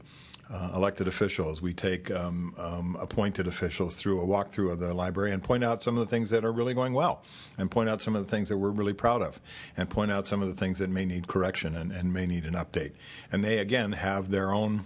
uh, 0.51 0.71
elected 0.75 1.07
officials, 1.07 1.61
we 1.61 1.73
take 1.73 2.11
um, 2.11 2.53
um, 2.57 2.97
appointed 2.99 3.47
officials 3.47 3.95
through 3.95 4.21
a 4.21 4.25
walkthrough 4.27 4.71
of 4.71 4.79
the 4.79 4.93
library 4.93 5.31
and 5.31 5.41
point 5.41 5.63
out 5.63 5.81
some 5.81 5.97
of 5.97 6.05
the 6.05 6.09
things 6.09 6.29
that 6.29 6.43
are 6.43 6.51
really 6.51 6.73
going 6.73 6.93
well, 6.93 7.23
and 7.57 7.71
point 7.71 7.89
out 7.89 8.01
some 8.01 8.15
of 8.15 8.23
the 8.25 8.29
things 8.29 8.49
that 8.49 8.57
we're 8.57 8.69
really 8.69 8.93
proud 8.93 9.21
of, 9.21 9.39
and 9.77 9.89
point 9.89 10.11
out 10.11 10.27
some 10.27 10.41
of 10.41 10.49
the 10.49 10.55
things 10.55 10.79
that 10.79 10.89
may 10.89 11.05
need 11.05 11.27
correction 11.27 11.75
and, 11.75 11.91
and 11.91 12.13
may 12.13 12.25
need 12.25 12.45
an 12.45 12.53
update. 12.53 12.91
And 13.31 13.43
they 13.43 13.57
again 13.59 13.93
have 13.93 14.29
their 14.29 14.51
own 14.51 14.83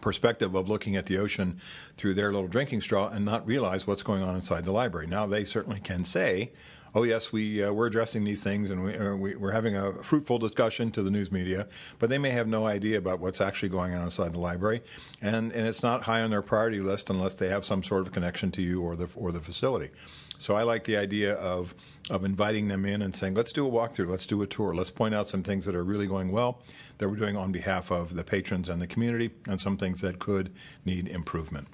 perspective 0.00 0.54
of 0.54 0.68
looking 0.68 0.96
at 0.96 1.06
the 1.06 1.18
ocean 1.18 1.60
through 1.96 2.14
their 2.14 2.32
little 2.32 2.48
drinking 2.48 2.80
straw 2.80 3.08
and 3.08 3.24
not 3.24 3.46
realize 3.46 3.86
what's 3.86 4.02
going 4.02 4.22
on 4.22 4.34
inside 4.34 4.64
the 4.64 4.72
library. 4.72 5.06
Now 5.06 5.26
they 5.26 5.44
certainly 5.44 5.80
can 5.80 6.04
say, 6.04 6.52
"Oh 6.94 7.02
yes, 7.02 7.32
we 7.32 7.62
uh, 7.62 7.72
we're 7.72 7.86
addressing 7.86 8.24
these 8.24 8.42
things 8.42 8.70
and 8.70 8.84
we, 8.84 8.96
uh, 8.96 9.14
we, 9.14 9.34
are 9.34 9.52
having 9.52 9.76
a 9.76 9.92
fruitful 9.94 10.38
discussion 10.38 10.90
to 10.92 11.02
the 11.02 11.10
news 11.10 11.30
media," 11.30 11.66
but 11.98 12.10
they 12.10 12.18
may 12.18 12.30
have 12.30 12.48
no 12.48 12.66
idea 12.66 12.98
about 12.98 13.20
what's 13.20 13.40
actually 13.40 13.68
going 13.68 13.94
on 13.94 14.02
inside 14.02 14.32
the 14.32 14.40
library, 14.40 14.82
and 15.20 15.52
and 15.52 15.66
it's 15.66 15.82
not 15.82 16.02
high 16.02 16.22
on 16.22 16.30
their 16.30 16.42
priority 16.42 16.80
list 16.80 17.10
unless 17.10 17.34
they 17.34 17.48
have 17.48 17.64
some 17.64 17.82
sort 17.82 18.06
of 18.06 18.12
connection 18.12 18.50
to 18.52 18.62
you 18.62 18.82
or 18.82 18.96
the 18.96 19.08
or 19.14 19.32
the 19.32 19.40
facility. 19.40 19.90
So 20.44 20.54
I 20.56 20.62
like 20.62 20.84
the 20.84 20.98
idea 20.98 21.32
of 21.36 21.74
of 22.10 22.22
inviting 22.22 22.68
them 22.68 22.84
in 22.84 23.00
and 23.00 23.16
saying, 23.16 23.32
let's 23.32 23.50
do 23.50 23.66
a 23.66 23.70
walkthrough, 23.70 24.10
let's 24.10 24.26
do 24.26 24.42
a 24.42 24.46
tour, 24.46 24.74
let's 24.74 24.90
point 24.90 25.14
out 25.14 25.26
some 25.26 25.42
things 25.42 25.64
that 25.64 25.74
are 25.74 25.82
really 25.82 26.06
going 26.06 26.32
well 26.32 26.60
that 26.98 27.08
we're 27.08 27.16
doing 27.16 27.34
on 27.34 27.50
behalf 27.50 27.90
of 27.90 28.14
the 28.14 28.24
patrons 28.24 28.68
and 28.68 28.82
the 28.82 28.86
community, 28.86 29.30
and 29.48 29.58
some 29.58 29.78
things 29.78 30.02
that 30.02 30.18
could 30.18 30.52
need 30.84 31.08
improvement. 31.08 31.66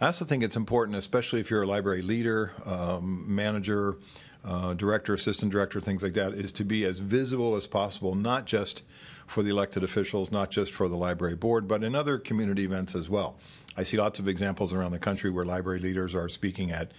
I 0.00 0.06
also 0.06 0.24
think 0.24 0.44
it's 0.44 0.54
important, 0.54 0.96
especially 0.96 1.40
if 1.40 1.50
you're 1.50 1.64
a 1.64 1.66
library 1.66 2.00
leader, 2.00 2.52
um, 2.64 3.24
manager, 3.26 3.96
uh, 4.44 4.74
director, 4.74 5.14
assistant 5.14 5.50
director, 5.50 5.80
things 5.80 6.04
like 6.04 6.14
that, 6.14 6.32
is 6.32 6.52
to 6.52 6.64
be 6.64 6.84
as 6.84 7.00
visible 7.00 7.56
as 7.56 7.66
possible, 7.66 8.14
not 8.14 8.46
just 8.46 8.84
for 9.26 9.42
the 9.42 9.50
elected 9.50 9.82
officials, 9.82 10.30
not 10.30 10.52
just 10.52 10.70
for 10.70 10.88
the 10.88 10.96
library 10.96 11.34
board, 11.34 11.66
but 11.66 11.82
in 11.82 11.96
other 11.96 12.18
community 12.18 12.62
events 12.62 12.94
as 12.94 13.08
well. 13.10 13.36
I 13.78 13.84
see 13.84 13.96
lots 13.96 14.18
of 14.18 14.26
examples 14.26 14.72
around 14.72 14.90
the 14.90 14.98
country 14.98 15.30
where 15.30 15.44
library 15.44 15.78
leaders 15.78 16.12
are 16.12 16.28
speaking 16.28 16.72
at, 16.72 16.90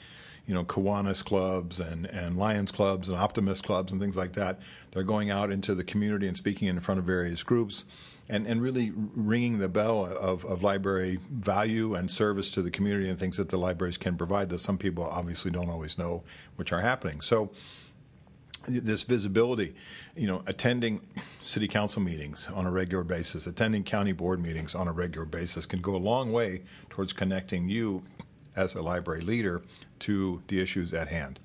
you 0.48 0.54
know, 0.54 0.64
Kiwanis 0.64 1.26
clubs 1.26 1.78
and, 1.78 2.06
and 2.06 2.38
Lions 2.38 2.72
clubs 2.72 3.10
and 3.10 3.18
Optimist 3.18 3.66
clubs 3.66 3.92
and 3.92 4.00
things 4.00 4.16
like 4.16 4.32
that. 4.34 4.62
They're 4.92 5.04
going 5.04 5.30
out 5.30 5.52
into 5.52 5.76
the 5.76 5.84
community 5.84 6.26
and 6.26 6.38
speaking 6.38 6.70
in 6.70 6.80
front 6.80 6.98
of 7.00 7.06
various 7.06 7.44
groups 7.44 7.84
and, 8.30 8.48
and 8.48 8.62
really 8.62 8.94
ringing 8.96 9.60
the 9.60 9.68
bell 9.68 10.06
of, 10.06 10.46
of 10.46 10.64
library 10.64 11.20
value 11.30 11.96
and 11.96 12.10
service 12.10 12.50
to 12.52 12.62
the 12.62 12.72
community 12.72 13.10
and 13.10 13.20
things 13.20 13.36
that 13.36 13.50
the 13.50 13.58
libraries 13.58 13.98
can 13.98 14.16
provide 14.16 14.48
that 14.48 14.60
some 14.60 14.78
people 14.78 15.04
obviously 15.04 15.52
don't 15.52 15.70
always 15.70 15.98
know 15.98 16.24
which 16.56 16.72
are 16.72 16.80
happening. 16.80 17.20
So 17.20 17.52
this 18.70 19.04
visibility, 19.04 19.74
you 20.16 20.28
know, 20.28 20.44
attending 20.46 21.02
city 21.42 21.68
council 21.68 22.02
meetings 22.02 22.48
on 22.54 22.66
a 22.66 22.72
regular 22.72 23.04
basis, 23.04 23.48
attending 23.48 23.84
county 23.84 24.12
board 24.12 24.42
meetings 24.42 24.76
on 24.76 24.88
a 24.88 24.92
regular 24.92 25.26
basis 25.26 25.66
can 25.66 25.82
go 25.82 25.96
a 25.96 25.98
long 25.98 26.32
way 26.32 26.62
towards 26.90 27.14
connecting 27.14 27.70
you 27.70 28.04
as 28.56 28.76
a 28.76 28.82
library 28.82 29.22
leader 29.22 29.62
to 30.00 30.42
the 30.48 30.62
issues 30.62 30.94
at 30.94 31.08
hand. 31.08 31.40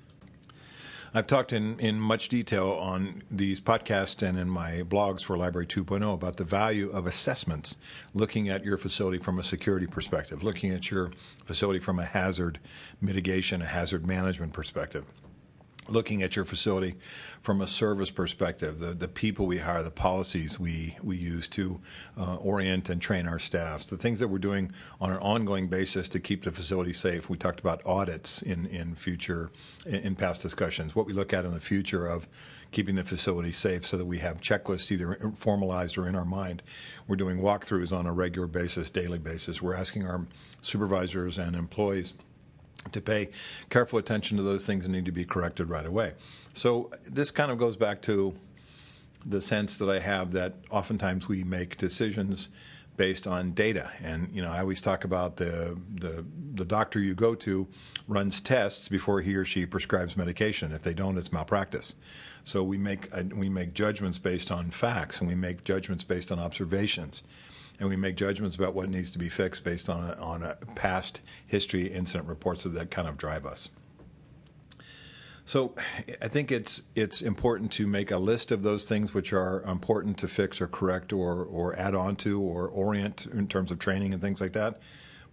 I've 1.13 1.27
talked 1.27 1.53
in, 1.53 1.79
in 1.79 1.97
much 1.97 2.27
detail 2.27 2.71
on 2.71 3.23
these 3.31 3.61
podcasts 3.61 4.21
and 4.21 4.37
in 4.37 4.49
my 4.49 4.83
blogs 4.83 5.23
for 5.23 5.37
Library 5.37 5.65
2.0 5.65 6.13
about 6.13 6.35
the 6.35 6.43
value 6.43 6.89
of 6.89 7.07
assessments, 7.07 7.77
looking 8.13 8.49
at 8.49 8.65
your 8.65 8.77
facility 8.77 9.17
from 9.17 9.39
a 9.39 9.43
security 9.43 9.87
perspective, 9.87 10.43
looking 10.43 10.71
at 10.71 10.91
your 10.91 11.11
facility 11.45 11.79
from 11.79 11.99
a 11.99 12.05
hazard 12.05 12.59
mitigation, 12.99 13.61
a 13.61 13.65
hazard 13.65 14.05
management 14.05 14.51
perspective 14.51 15.05
looking 15.87 16.23
at 16.23 16.35
your 16.35 16.45
facility 16.45 16.95
from 17.41 17.61
a 17.61 17.67
service 17.67 18.09
perspective, 18.09 18.79
the, 18.79 18.93
the 18.93 19.07
people 19.07 19.45
we 19.45 19.59
hire, 19.59 19.83
the 19.83 19.91
policies 19.91 20.59
we, 20.59 20.97
we 21.03 21.17
use 21.17 21.47
to 21.49 21.79
uh, 22.17 22.35
orient 22.35 22.89
and 22.89 23.01
train 23.01 23.27
our 23.27 23.39
staffs, 23.39 23.85
the 23.89 23.97
things 23.97 24.19
that 24.19 24.27
we're 24.27 24.39
doing 24.39 24.71
on 24.99 25.11
an 25.11 25.17
ongoing 25.17 25.67
basis 25.67 26.07
to 26.09 26.19
keep 26.19 26.43
the 26.43 26.51
facility 26.51 26.93
safe. 26.93 27.29
We 27.29 27.37
talked 27.37 27.59
about 27.59 27.85
audits 27.85 28.41
in, 28.41 28.65
in 28.65 28.95
future, 28.95 29.51
in, 29.85 29.95
in 29.95 30.15
past 30.15 30.41
discussions, 30.41 30.95
what 30.95 31.05
we 31.05 31.13
look 31.13 31.33
at 31.33 31.45
in 31.45 31.51
the 31.51 31.59
future 31.59 32.07
of 32.07 32.27
keeping 32.71 32.95
the 32.95 33.03
facility 33.03 33.51
safe 33.51 33.85
so 33.85 33.95
that 33.95 34.05
we 34.05 34.17
have 34.19 34.41
checklists 34.41 34.91
either 34.91 35.31
formalized 35.35 35.97
or 35.97 36.07
in 36.07 36.15
our 36.15 36.25
mind. 36.25 36.61
We're 37.07 37.15
doing 37.15 37.37
walkthroughs 37.37 37.95
on 37.95 38.05
a 38.05 38.11
regular 38.11 38.47
basis, 38.47 38.89
daily 38.89 39.19
basis. 39.19 39.61
We're 39.61 39.75
asking 39.75 40.05
our 40.05 40.25
supervisors 40.61 41.37
and 41.37 41.55
employees 41.55 42.13
to 42.91 43.01
pay 43.01 43.29
careful 43.69 43.99
attention 43.99 44.37
to 44.37 44.43
those 44.43 44.65
things 44.65 44.83
that 44.83 44.91
need 44.91 45.05
to 45.05 45.11
be 45.11 45.25
corrected 45.25 45.69
right 45.69 45.85
away. 45.85 46.13
So 46.53 46.91
this 47.05 47.31
kind 47.31 47.51
of 47.51 47.57
goes 47.57 47.75
back 47.75 48.01
to 48.03 48.35
the 49.25 49.41
sense 49.41 49.77
that 49.77 49.89
I 49.89 49.99
have 49.99 50.33
that 50.33 50.53
oftentimes 50.69 51.27
we 51.27 51.43
make 51.43 51.77
decisions 51.77 52.49
based 52.95 53.27
on 53.27 53.51
data. 53.51 53.91
And 54.01 54.29
you 54.33 54.41
know, 54.41 54.51
I 54.51 54.59
always 54.59 54.81
talk 54.81 55.03
about 55.03 55.37
the 55.37 55.77
the 55.93 56.25
the 56.53 56.65
doctor 56.65 56.99
you 56.99 57.13
go 57.13 57.35
to 57.35 57.67
runs 58.07 58.39
tests 58.39 58.87
before 58.87 59.21
he 59.21 59.35
or 59.35 59.43
she 59.43 59.65
prescribes 59.65 60.15
medication. 60.15 60.71
If 60.71 60.83
they 60.83 60.93
don't, 60.93 61.17
it's 61.17 61.31
malpractice. 61.31 61.95
So 62.43 62.63
we 62.63 62.77
make 62.77 63.09
we 63.33 63.49
make 63.49 63.73
judgments 63.73 64.19
based 64.19 64.51
on 64.51 64.69
facts, 64.71 65.19
and 65.19 65.27
we 65.27 65.35
make 65.35 65.63
judgments 65.63 66.03
based 66.03 66.31
on 66.31 66.39
observations 66.39 67.23
and 67.79 67.89
we 67.89 67.95
make 67.95 68.15
judgments 68.15 68.55
about 68.55 68.73
what 68.73 68.89
needs 68.89 69.11
to 69.11 69.19
be 69.19 69.29
fixed 69.29 69.63
based 69.63 69.89
on 69.89 70.09
a, 70.09 70.13
on 70.13 70.43
a 70.43 70.55
past 70.75 71.21
history, 71.45 71.91
incident 71.91 72.27
reports 72.27 72.63
that 72.63 72.91
kind 72.91 73.07
of 73.07 73.17
drive 73.17 73.45
us. 73.45 73.69
So 75.47 75.75
I 76.19 76.27
think 76.27 76.51
it's 76.51 76.81
it's 76.95 77.21
important 77.21 77.71
to 77.73 77.85
make 77.85 78.09
a 78.09 78.17
list 78.17 78.51
of 78.51 78.63
those 78.63 78.89
things 78.89 79.13
which 79.13 79.31
are 79.31 79.61
important 79.61 80.17
to 80.19 80.27
fix 80.27 80.59
or 80.59 80.67
correct 80.67 81.13
or 81.13 81.43
or 81.43 81.75
add 81.75 81.93
on 81.93 82.15
to 82.17 82.41
or 82.41 82.67
orient 82.67 83.27
in 83.27 83.47
terms 83.47 83.69
of 83.69 83.77
training 83.77 84.11
and 84.11 84.21
things 84.21 84.41
like 84.41 84.53
that. 84.53 84.79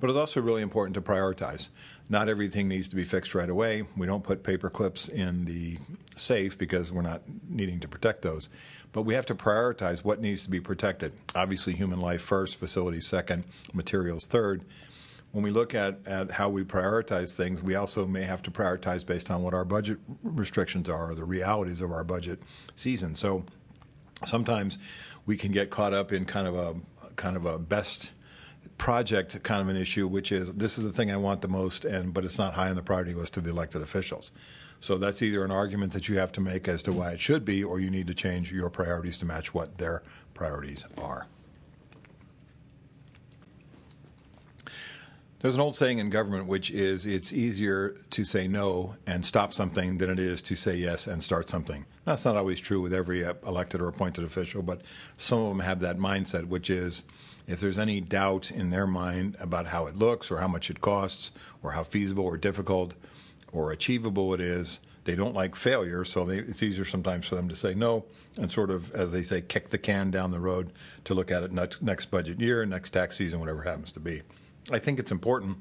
But 0.02 0.10
it's 0.10 0.18
also 0.18 0.40
really 0.40 0.62
important 0.62 0.94
to 0.94 1.00
prioritize. 1.00 1.68
Not 2.08 2.28
everything 2.28 2.66
needs 2.66 2.88
to 2.88 2.96
be 2.96 3.04
fixed 3.04 3.36
right 3.36 3.48
away. 3.48 3.84
We 3.96 4.04
don't 4.08 4.24
put 4.24 4.42
paper 4.42 4.68
clips 4.68 5.08
in 5.08 5.44
the 5.44 5.78
safe 6.16 6.58
because 6.58 6.90
we're 6.90 7.02
not 7.02 7.22
needing 7.48 7.78
to 7.78 7.86
protect 7.86 8.22
those. 8.22 8.48
But 8.90 9.02
we 9.02 9.14
have 9.14 9.26
to 9.26 9.36
prioritize 9.36 10.02
what 10.02 10.20
needs 10.20 10.42
to 10.42 10.50
be 10.50 10.58
protected. 10.58 11.12
Obviously, 11.36 11.74
human 11.74 12.00
life 12.00 12.20
first, 12.20 12.56
facilities 12.56 13.06
second, 13.06 13.44
materials 13.72 14.26
third. 14.26 14.64
When 15.30 15.44
we 15.44 15.52
look 15.52 15.72
at, 15.72 16.00
at 16.04 16.32
how 16.32 16.48
we 16.48 16.64
prioritize 16.64 17.36
things, 17.36 17.62
we 17.62 17.76
also 17.76 18.04
may 18.04 18.24
have 18.24 18.42
to 18.42 18.50
prioritize 18.50 19.06
based 19.06 19.30
on 19.30 19.44
what 19.44 19.54
our 19.54 19.64
budget 19.64 19.98
restrictions 20.24 20.88
are 20.88 21.12
or 21.12 21.14
the 21.14 21.24
realities 21.24 21.80
of 21.80 21.92
our 21.92 22.02
budget 22.02 22.42
season. 22.74 23.14
So 23.14 23.44
sometimes 24.24 24.78
we 25.26 25.36
can 25.36 25.52
get 25.52 25.70
caught 25.70 25.94
up 25.94 26.10
in 26.10 26.24
kind 26.24 26.48
of 26.48 26.56
a 26.56 26.74
kind 27.14 27.36
of 27.36 27.46
a 27.46 27.56
best 27.56 28.10
project 28.82 29.40
kind 29.44 29.60
of 29.60 29.68
an 29.68 29.76
issue, 29.76 30.08
which 30.08 30.32
is 30.32 30.54
this 30.54 30.76
is 30.76 30.82
the 30.82 30.92
thing 30.92 31.08
I 31.08 31.16
want 31.16 31.40
the 31.40 31.46
most, 31.46 31.84
and 31.84 32.12
but 32.12 32.24
it's 32.24 32.36
not 32.36 32.54
high 32.54 32.68
on 32.68 32.74
the 32.74 32.82
priority 32.82 33.14
list 33.14 33.36
of 33.36 33.44
the 33.44 33.50
elected 33.50 33.80
officials. 33.80 34.32
So 34.80 34.98
that's 34.98 35.22
either 35.22 35.44
an 35.44 35.52
argument 35.52 35.92
that 35.92 36.08
you 36.08 36.18
have 36.18 36.32
to 36.32 36.40
make 36.40 36.66
as 36.66 36.82
to 36.82 36.92
why 36.92 37.12
it 37.12 37.20
should 37.20 37.44
be, 37.44 37.62
or 37.62 37.78
you 37.78 37.90
need 37.90 38.08
to 38.08 38.14
change 38.14 38.52
your 38.52 38.70
priorities 38.70 39.16
to 39.18 39.24
match 39.24 39.54
what 39.54 39.78
their 39.78 40.02
priorities 40.34 40.84
are. 40.98 41.28
There's 45.38 45.54
an 45.54 45.60
old 45.60 45.76
saying 45.76 45.98
in 45.98 46.10
government 46.10 46.46
which 46.46 46.68
is 46.68 47.06
it's 47.06 47.32
easier 47.32 47.90
to 48.10 48.24
say 48.24 48.48
no 48.48 48.96
and 49.06 49.24
stop 49.24 49.52
something 49.52 49.98
than 49.98 50.10
it 50.10 50.18
is 50.18 50.42
to 50.42 50.56
say 50.56 50.74
yes 50.74 51.06
and 51.06 51.22
start 51.22 51.48
something. 51.48 51.86
That's 52.04 52.24
not 52.24 52.36
always 52.36 52.60
true 52.60 52.80
with 52.80 52.92
every 52.92 53.24
uh, 53.24 53.34
elected 53.46 53.80
or 53.80 53.88
appointed 53.88 54.24
official, 54.24 54.62
but 54.62 54.82
some 55.16 55.40
of 55.40 55.48
them 55.48 55.60
have 55.60 55.80
that 55.80 55.98
mindset, 55.98 56.46
which 56.46 56.68
is 56.68 57.04
if 57.46 57.60
there's 57.60 57.78
any 57.78 58.00
doubt 58.00 58.50
in 58.50 58.70
their 58.70 58.86
mind 58.86 59.36
about 59.38 59.66
how 59.66 59.86
it 59.86 59.96
looks 59.96 60.30
or 60.30 60.38
how 60.38 60.48
much 60.48 60.70
it 60.70 60.80
costs 60.80 61.32
or 61.62 61.72
how 61.72 61.84
feasible 61.84 62.24
or 62.24 62.36
difficult, 62.36 62.94
or 63.52 63.70
achievable 63.70 64.34
it 64.34 64.40
is. 64.40 64.80
They 65.04 65.16
don't 65.16 65.34
like 65.34 65.56
failure, 65.56 66.04
so 66.04 66.24
they, 66.24 66.38
it's 66.38 66.62
easier 66.62 66.84
sometimes 66.84 67.26
for 67.26 67.34
them 67.34 67.48
to 67.48 67.56
say 67.56 67.74
no 67.74 68.04
and 68.36 68.50
sort 68.50 68.70
of, 68.70 68.92
as 68.92 69.12
they 69.12 69.22
say, 69.22 69.42
kick 69.42 69.70
the 69.70 69.78
can 69.78 70.10
down 70.10 70.30
the 70.30 70.38
road 70.38 70.72
to 71.04 71.14
look 71.14 71.30
at 71.30 71.42
it 71.42 71.52
next, 71.52 71.82
next 71.82 72.06
budget 72.06 72.40
year, 72.40 72.64
next 72.64 72.90
tax 72.90 73.16
season, 73.16 73.40
whatever 73.40 73.62
happens 73.62 73.90
to 73.92 74.00
be. 74.00 74.22
I 74.70 74.78
think 74.78 75.00
it's 75.00 75.10
important, 75.10 75.58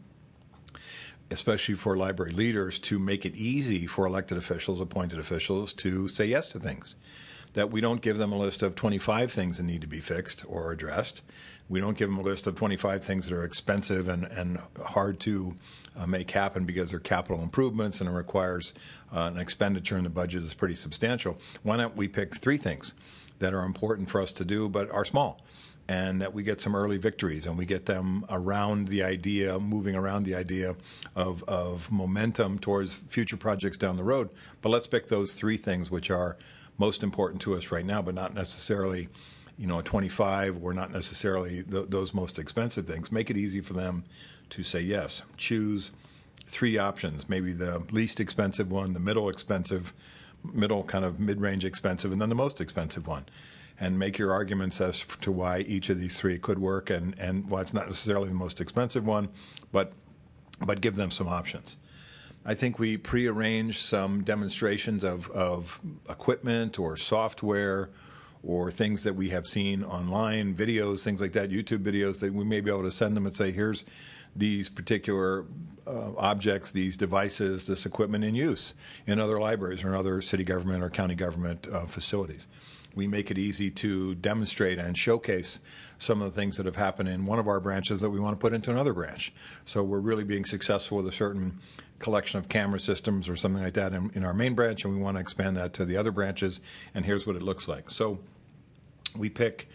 especially 1.32 1.76
for 1.76 1.98
library 1.98 2.32
leaders, 2.32 2.78
to 2.80 3.00
make 3.00 3.26
it 3.26 3.36
easy 3.36 3.88
for 3.88 4.06
elected 4.06 4.38
officials, 4.38 4.82
appointed 4.82 5.18
officials, 5.18 5.74
to 5.74 6.08
say 6.08 6.26
yes 6.26 6.48
to 6.50 6.60
things 6.60 6.96
that 7.54 7.70
we 7.70 7.82
don't 7.82 8.02
give 8.02 8.18
them 8.18 8.32
a 8.32 8.38
list 8.38 8.62
of 8.62 8.76
25 8.76 9.32
things 9.32 9.58
that 9.58 9.64
need 9.64 9.82
to 9.82 9.88
be 9.88 10.00
fixed 10.00 10.44
or 10.48 10.72
addressed. 10.72 11.22
We 11.70 11.80
don't 11.80 11.98
give 11.98 12.10
them 12.10 12.18
a 12.18 12.22
list 12.22 12.48
of 12.48 12.56
25 12.56 13.04
things 13.04 13.28
that 13.28 13.36
are 13.36 13.44
expensive 13.44 14.08
and, 14.08 14.26
and 14.26 14.60
hard 14.84 15.20
to 15.22 15.56
uh, 15.96 16.08
make 16.08 16.32
happen 16.32 16.66
because 16.66 16.92
they're 16.92 17.00
capital 17.00 17.42
improvements 17.42 18.00
and 18.00 18.10
it 18.10 18.14
requires 18.14 18.74
uh, 19.14 19.22
an 19.22 19.38
expenditure 19.38 19.98
in 19.98 20.04
the 20.04 20.10
budget 20.10 20.42
that's 20.42 20.54
pretty 20.54 20.76
substantial. 20.76 21.38
Why 21.64 21.78
don't 21.78 21.96
we 21.96 22.08
pick 22.08 22.36
three 22.36 22.58
things 22.58 22.94
that 23.40 23.54
are 23.54 23.64
important 23.64 24.10
for 24.10 24.22
us 24.22 24.32
to 24.34 24.46
do 24.46 24.70
but 24.70 24.90
are 24.92 25.06
small? 25.06 25.42
And 25.92 26.22
that 26.22 26.34
we 26.34 26.42
get 26.42 26.62
some 26.62 26.74
early 26.74 26.96
victories 26.96 27.46
and 27.46 27.58
we 27.58 27.66
get 27.66 27.86
them 27.86 28.24
around 28.30 28.88
the 28.88 29.04
idea, 29.04 29.60
moving 29.60 29.94
around 29.94 30.24
the 30.24 30.34
idea 30.34 30.74
of, 31.18 31.44
of 31.50 31.92
momentum 31.92 32.58
towards 32.60 32.94
future 32.94 33.36
projects 33.36 33.76
down 33.76 33.98
the 33.98 34.04
road. 34.04 34.30
But 34.62 34.70
let's 34.70 34.88
pick 34.88 35.10
those 35.10 35.34
three 35.34 35.58
things 35.58 35.92
which 35.92 36.10
are 36.10 36.38
most 36.78 37.04
important 37.04 37.42
to 37.42 37.56
us 37.56 37.72
right 37.72 37.86
now, 37.86 38.02
but 38.02 38.16
not 38.16 38.34
necessarily 38.34 39.10
you 39.58 39.68
know, 39.68 39.80
a 39.80 39.84
25 39.84 40.64
or 40.64 40.74
not 40.74 40.94
necessarily 40.94 41.62
th- 41.64 41.90
those 41.90 42.14
most 42.14 42.40
expensive 42.40 42.88
things. 42.88 43.12
Make 43.12 43.30
it 43.30 43.36
easy 43.36 43.60
for 43.60 43.74
them 43.74 44.06
to 44.52 44.64
say 44.64 44.80
yes. 44.80 45.24
Choose 45.36 45.92
three 46.48 46.78
options, 46.78 47.28
maybe 47.28 47.52
the 47.52 47.84
least 47.92 48.22
expensive 48.22 48.72
one, 48.72 48.94
the 48.94 49.02
middle 49.02 49.28
expensive, 49.28 49.92
middle 50.54 50.84
kind 50.84 51.04
of 51.04 51.20
mid-range 51.20 51.66
expensive, 51.66 52.14
and 52.14 52.22
then 52.22 52.30
the 52.30 52.36
most 52.36 52.62
expensive 52.62 53.08
one. 53.08 53.26
And 53.84 53.98
make 53.98 54.20
your 54.20 54.32
arguments 54.32 54.80
as 54.80 55.04
to 55.22 55.32
why 55.32 55.62
each 55.62 55.90
of 55.90 56.00
these 56.00 56.16
three 56.20 56.38
could 56.38 56.60
work, 56.60 56.92
and 56.92 57.18
and 57.20 57.50
why 57.50 57.62
it's 57.62 57.74
not 57.74 57.88
necessarily 57.88 58.30
the 58.30 58.36
most 58.36 58.62
expensive 58.62 59.06
one, 59.08 59.30
but 59.72 59.94
but 60.66 60.82
give 60.82 60.96
them 60.96 61.10
some 61.10 61.28
options. 61.28 61.78
I 62.46 62.56
think 62.56 62.80
we 62.80 62.98
prearrange 62.98 63.82
some 63.82 64.24
demonstrations 64.24 65.04
of, 65.04 65.30
of 65.32 65.80
equipment 66.10 66.80
or 66.80 66.98
software 66.98 67.90
or 68.44 68.72
things 68.72 69.04
that 69.04 69.16
we 69.16 69.30
have 69.30 69.46
seen 69.48 69.84
online, 69.84 70.56
videos, 70.56 71.04
things 71.04 71.22
like 71.22 71.34
that, 71.34 71.52
YouTube 71.52 71.84
videos 71.84 72.20
that 72.20 72.34
we 72.34 72.44
may 72.44 72.60
be 72.60 72.72
able 72.72 72.84
to 72.84 72.92
send 72.92 73.16
them 73.16 73.28
and 73.28 73.36
say, 73.36 73.52
here's 73.52 73.86
these 74.36 74.70
particular 74.70 75.46
uh, 75.86 76.12
objects, 76.18 76.72
these 76.72 76.98
devices, 76.98 77.68
this 77.68 77.86
equipment 77.86 78.24
in 78.24 78.34
use 78.34 78.74
in 79.06 79.20
other 79.20 79.40
libraries 79.40 79.84
or 79.84 79.90
in 79.90 79.94
other 79.94 80.22
city 80.22 80.44
government 80.44 80.84
or 80.84 80.90
county 80.90 81.16
government 81.16 81.68
uh, 81.72 81.86
facilities. 81.86 82.48
We 82.96 83.08
make 83.08 83.32
it 83.32 83.38
easy 83.38 83.72
to 83.72 84.16
demonstrate 84.16 84.78
and 84.78 84.98
showcase 84.98 85.60
some 85.98 86.22
of 86.22 86.34
the 86.34 86.40
things 86.40 86.58
that 86.58 86.66
have 86.66 86.76
happened 86.76 87.10
in 87.10 87.26
one 87.26 87.40
of 87.40 87.48
our 87.48 87.60
branches 87.60 88.02
that 88.02 88.10
we 88.10 88.20
want 88.20 88.34
to 88.34 88.42
put 88.42 88.54
into 88.54 88.72
another 88.72 88.94
branch. 88.94 89.34
So 89.66 89.84
we're 89.84 90.00
really 90.00 90.24
being 90.24 90.46
successful 90.46 90.98
with 90.98 91.08
a 91.08 91.12
certain 91.12 91.60
collection 92.00 92.40
of 92.40 92.50
camera 92.50 92.80
systems 92.80 93.30
or 93.30 93.36
something 93.36 93.64
like 93.64 93.76
that 93.76 93.94
in, 93.94 94.12
in 94.14 94.26
our 94.26 94.34
main 94.34 94.56
branch, 94.56 94.84
and 94.84 94.94
we 94.94 95.00
want 95.00 95.16
to 95.16 95.22
expand 95.22 95.56
that 95.58 95.74
to 95.74 95.86
the 95.86 95.96
other 95.96 96.12
branches. 96.12 96.60
And 96.94 97.06
here's 97.06 97.26
what 97.26 97.36
it 97.36 97.42
looks 97.42 97.68
like. 97.68 97.90
So 97.90 98.20
we 99.16 99.30
pick 99.30 99.70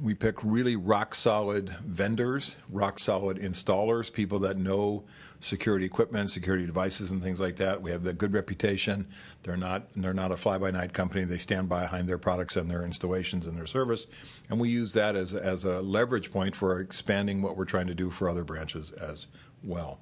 we 0.00 0.14
pick 0.14 0.42
really 0.42 0.76
rock 0.76 1.14
solid 1.14 1.70
vendors, 1.84 2.56
rock 2.70 2.98
solid 2.98 3.38
installers, 3.38 4.12
people 4.12 4.38
that 4.40 4.56
know 4.56 5.04
security 5.40 5.84
equipment, 5.84 6.30
security 6.30 6.64
devices, 6.66 7.10
and 7.10 7.22
things 7.22 7.40
like 7.40 7.56
that. 7.56 7.82
We 7.82 7.90
have 7.90 8.02
the 8.02 8.12
good 8.12 8.32
reputation. 8.32 9.06
They're 9.42 9.56
not 9.56 9.88
they're 9.94 10.14
not 10.14 10.32
a 10.32 10.36
fly 10.36 10.58
by 10.58 10.70
night 10.70 10.92
company. 10.92 11.24
They 11.24 11.38
stand 11.38 11.68
behind 11.68 12.08
their 12.08 12.18
products 12.18 12.56
and 12.56 12.70
their 12.70 12.82
installations 12.84 13.46
and 13.46 13.56
their 13.56 13.66
service, 13.66 14.06
and 14.48 14.58
we 14.58 14.70
use 14.70 14.94
that 14.94 15.16
as 15.16 15.34
as 15.34 15.64
a 15.64 15.82
leverage 15.82 16.30
point 16.30 16.56
for 16.56 16.80
expanding 16.80 17.42
what 17.42 17.56
we're 17.56 17.64
trying 17.64 17.86
to 17.88 17.94
do 17.94 18.10
for 18.10 18.28
other 18.28 18.44
branches 18.44 18.92
as 18.92 19.26
well. 19.62 20.00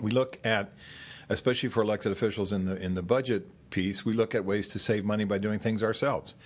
We 0.00 0.10
look 0.10 0.38
at 0.44 0.72
especially 1.28 1.70
for 1.70 1.82
elected 1.82 2.12
officials 2.12 2.52
in 2.52 2.66
the 2.66 2.76
in 2.76 2.94
the 2.94 3.02
budget 3.02 3.48
piece, 3.70 4.04
we 4.04 4.12
look 4.12 4.36
at 4.36 4.44
ways 4.44 4.68
to 4.68 4.78
save 4.78 5.04
money 5.04 5.24
by 5.24 5.38
doing 5.38 5.58
things 5.58 5.82
ourselves 5.82 6.36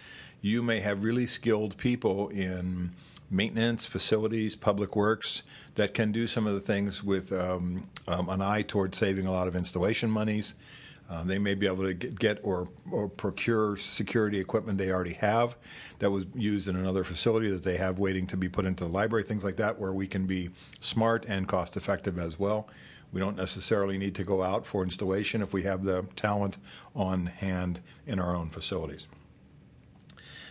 you 0.40 0.62
may 0.62 0.81
have 0.81 1.03
really 1.03 1.27
skilled 1.27 1.77
people 1.77 2.29
in 2.29 2.92
maintenance, 3.31 3.85
facilities, 3.87 4.57
public 4.57 4.96
works 4.96 5.42
that 5.74 5.94
can 5.94 6.12
do 6.12 6.27
some 6.27 6.46
of 6.46 6.55
the 6.55 6.61
things 6.61 7.03
with 7.03 7.33
um, 7.33 7.88
um, 8.07 8.29
an 8.29 8.40
eye 8.40 8.62
toward 8.62 8.94
saving 8.94 9.27
a 9.27 9.33
lot 9.33 9.48
of 9.48 9.55
installation 9.55 10.11
monies. 10.11 10.55
Uh, 11.11 11.24
they 11.24 11.38
may 11.38 11.55
be 11.55 11.66
able 11.66 11.85
to 11.85 11.94
get, 11.94 12.18
get, 12.18 12.38
or, 12.42 12.68
or 12.90 13.09
procure 13.09 13.77
security 13.77 14.38
equipment 14.38 14.77
they 14.77 14.90
already 14.90 15.14
have 15.14 15.57
that 16.01 16.11
was 16.11 16.27
used 16.35 16.68
in 16.68 16.77
another 16.77 17.03
facility 17.03 17.51
that 17.51 17.62
they 17.62 17.79
have 17.79 17.98
waiting 17.98 18.27
to 18.27 18.37
be 18.37 18.48
put 18.48 18.66
into 18.66 18.85
the 18.85 18.90
library, 18.90 19.24
things 19.24 19.42
like 19.42 19.57
that, 19.57 19.79
where 19.79 19.92
we 19.92 20.07
can 20.07 20.27
be 20.27 20.51
smart 20.81 21.24
and 21.27 21.48
cost 21.48 21.77
effective 21.79 22.18
as 22.18 22.38
well. 22.38 22.68
We 23.11 23.20
don't 23.20 23.37
necessarily 23.37 23.96
need 23.96 24.14
to 24.16 24.24
go 24.24 24.42
out 24.42 24.66
for 24.66 24.83
installation 24.83 25.40
if 25.40 25.55
we 25.55 25.62
have 25.62 25.83
the 25.83 26.05
talent 26.14 26.59
on 26.94 27.27
hand 27.27 27.81
in 28.07 28.18
our 28.18 28.37
own 28.37 28.51
facilities. 28.51 29.07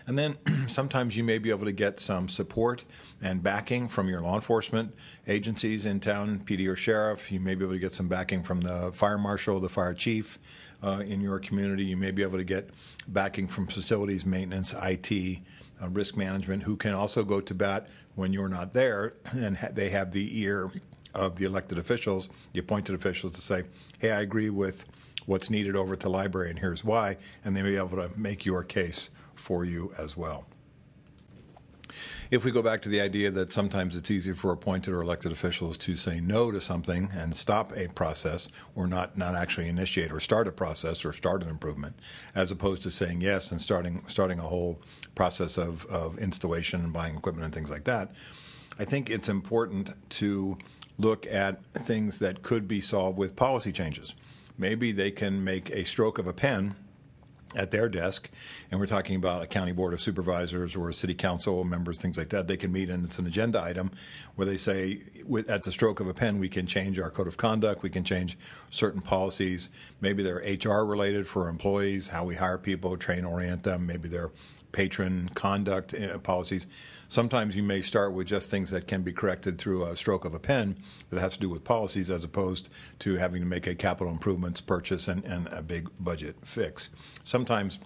And 0.08 0.18
then 0.18 0.38
sometimes 0.68 1.18
you 1.18 1.24
may 1.24 1.38
be 1.38 1.50
able 1.50 1.66
to 1.66 1.72
get 1.74 2.00
some 2.00 2.30
support 2.30 2.86
and 3.22 3.44
backing 3.44 3.90
from 3.90 4.08
your 4.08 4.22
law 4.22 4.36
enforcement 4.36 4.96
agencies 5.28 5.86
in 5.86 6.00
town, 6.00 6.42
PD 6.46 6.68
or 6.68 6.76
sheriff. 6.76 7.32
You 7.32 7.42
may 7.42 7.54
be 7.54 7.66
able 7.66 7.74
to 7.74 7.80
get 7.80 7.94
some 7.94 8.08
backing 8.08 8.42
from 8.42 8.62
the 8.62 8.92
fire 8.94 9.18
marshal, 9.18 9.60
the 9.60 9.70
fire 9.70 9.94
chief 9.94 10.40
uh, 10.82 11.04
in 11.06 11.20
your 11.20 11.40
community. 11.40 11.84
You 11.84 11.98
may 11.98 12.12
be 12.12 12.24
able 12.24 12.38
to 12.38 12.46
get 12.46 12.70
backing 13.08 13.48
from 13.48 13.68
facilities 13.68 14.26
maintenance, 14.26 14.74
IT, 14.82 15.40
uh, 15.82 15.90
risk 15.90 16.16
management, 16.16 16.64
who 16.64 16.78
can 16.78 16.94
also 16.94 17.24
go 17.24 17.42
to 17.42 17.54
bat 17.54 17.88
when 18.16 18.32
you're 18.34 18.50
not 18.50 18.74
there, 18.74 19.14
and 19.32 19.58
ha- 19.58 19.70
they 19.74 19.90
have 19.90 20.12
the 20.12 20.42
ear 20.42 20.72
of 21.14 21.36
the 21.36 21.46
elected 21.46 21.78
officials, 21.78 22.30
the 22.54 22.60
appointed 22.60 22.96
officials, 22.96 23.34
to 23.34 23.42
say, 23.42 23.64
"Hey, 24.00 24.12
I 24.12 24.22
agree 24.22 24.50
with." 24.50 24.86
What's 25.26 25.50
needed 25.50 25.76
over 25.76 25.92
at 25.92 26.00
the 26.00 26.10
library, 26.10 26.52
and 26.52 26.60
here's 26.60 26.86
why, 26.86 27.18
and 27.44 27.54
they 27.54 27.62
may 27.62 27.72
be 27.72 27.76
able 27.76 27.98
to 27.98 28.10
make 28.18 28.46
your 28.46 28.64
case 28.64 29.10
for 29.48 29.64
you 29.64 29.94
as 29.98 30.18
well. 30.18 30.46
If 32.30 32.44
we 32.44 32.52
go 32.52 32.62
back 32.62 32.82
to 32.82 32.90
the 32.90 33.00
idea 33.00 33.32
that 33.32 33.54
sometimes 33.54 33.96
it's 33.96 34.12
easier 34.12 34.36
for 34.36 34.52
appointed 34.52 34.94
or 34.94 35.02
elected 35.02 35.32
officials 35.32 35.78
to 35.78 35.96
say 35.96 36.20
no 36.20 36.52
to 36.52 36.60
something 36.60 37.10
and 37.16 37.34
stop 37.34 37.72
a 37.78 37.88
process 37.88 38.50
or 38.76 38.88
not, 38.88 39.18
not 39.18 39.36
actually 39.36 39.70
initiate 39.70 40.12
or 40.12 40.20
start 40.20 40.50
a 40.50 40.52
process 40.52 41.06
or 41.06 41.14
start 41.14 41.44
an 41.44 41.48
improvement, 41.50 41.98
as 42.36 42.52
opposed 42.52 42.82
to 42.82 42.92
saying 42.92 43.22
yes 43.22 43.50
and 43.50 43.62
starting, 43.62 44.04
starting 44.08 44.38
a 44.40 44.50
whole 44.50 44.82
process 45.16 45.58
of, 45.58 45.86
of 45.86 46.20
installation 46.20 46.82
and 46.82 46.92
buying 46.92 47.16
equipment 47.16 47.46
and 47.46 47.54
things 47.54 47.72
like 47.72 47.86
that, 47.86 48.12
I 48.78 48.84
think 48.84 49.10
it's 49.10 49.30
important 49.30 49.94
to 50.10 50.58
look 50.98 51.26
at 51.26 51.64
things 51.74 52.20
that 52.20 52.44
could 52.44 52.68
be 52.68 52.82
solved 52.82 53.18
with 53.18 53.38
policy 53.38 53.72
changes. 53.72 54.14
Maybe 54.58 54.92
they 54.92 55.12
can 55.12 55.42
make 55.42 55.70
a 55.70 55.86
stroke 55.86 56.20
of 56.20 56.28
a 56.28 56.34
pen 56.34 56.76
at 57.56 57.72
their 57.72 57.88
desk, 57.90 58.30
and 58.70 58.80
we're 58.80 58.88
talking 58.88 59.16
about 59.16 59.42
a 59.42 59.48
county 59.48 59.72
board 59.72 59.94
of 59.94 60.02
supervisors 60.02 60.76
or 60.76 60.90
a 60.90 60.94
city 60.94 61.14
council 61.14 61.64
members, 61.64 62.02
things 62.02 62.18
like 62.18 62.30
that. 62.30 62.48
They 62.48 62.58
can 62.58 62.72
meet, 62.72 62.90
and 62.90 63.06
it's 63.06 63.20
an 63.20 63.26
agenda 63.26 63.62
item 63.62 63.92
where 64.36 64.46
they 64.46 64.58
say, 64.58 65.02
with, 65.26 65.50
at 65.50 65.64
the 65.64 65.72
stroke 65.72 66.00
of 66.00 66.08
a 66.08 66.14
pen, 66.14 66.40
we 66.40 66.50
can 66.50 66.68
change 66.68 67.00
our 67.00 67.10
code 67.10 67.28
of 67.28 67.38
conduct, 67.38 67.84
we 67.84 67.90
can 67.90 68.04
change 68.04 68.38
certain 68.70 69.02
policies. 69.02 69.70
Maybe 70.02 70.24
they're 70.24 70.38
HR 70.38 70.86
related 70.86 71.28
for 71.28 71.48
employees, 71.48 72.10
how 72.10 72.26
we 72.26 72.36
hire 72.36 72.58
people, 72.58 72.98
train, 72.98 73.26
orient 73.26 73.64
them. 73.64 73.86
Maybe 73.86 74.10
they're 74.10 74.32
patron 74.72 75.30
conduct 75.34 75.94
uh, 75.94 76.18
policies. 76.20 76.68
Sometimes 77.10 77.56
you 77.56 77.64
may 77.64 77.82
start 77.82 78.12
with 78.12 78.28
just 78.28 78.50
things 78.50 78.70
that 78.72 78.86
can 78.86 79.02
be 79.02 79.14
corrected 79.14 79.58
through 79.58 79.86
a 79.86 79.96
stroke 79.96 80.26
of 80.26 80.34
a 80.34 80.40
pen 80.40 80.78
that 81.10 81.20
has 81.20 81.34
to 81.34 81.40
do 81.40 81.50
with 81.50 81.64
policies 81.64 82.10
as 82.10 82.24
opposed 82.24 82.70
to 83.00 83.16
having 83.16 83.42
to 83.42 83.48
make 83.48 83.66
a 83.66 83.76
capital 83.76 84.12
improvements 84.12 84.60
purchase 84.60 85.08
and, 85.08 85.24
and 85.24 85.48
a 85.48 85.62
big 85.62 85.90
budget 86.00 86.36
fix. 86.44 86.90
Sometimes 87.24 87.80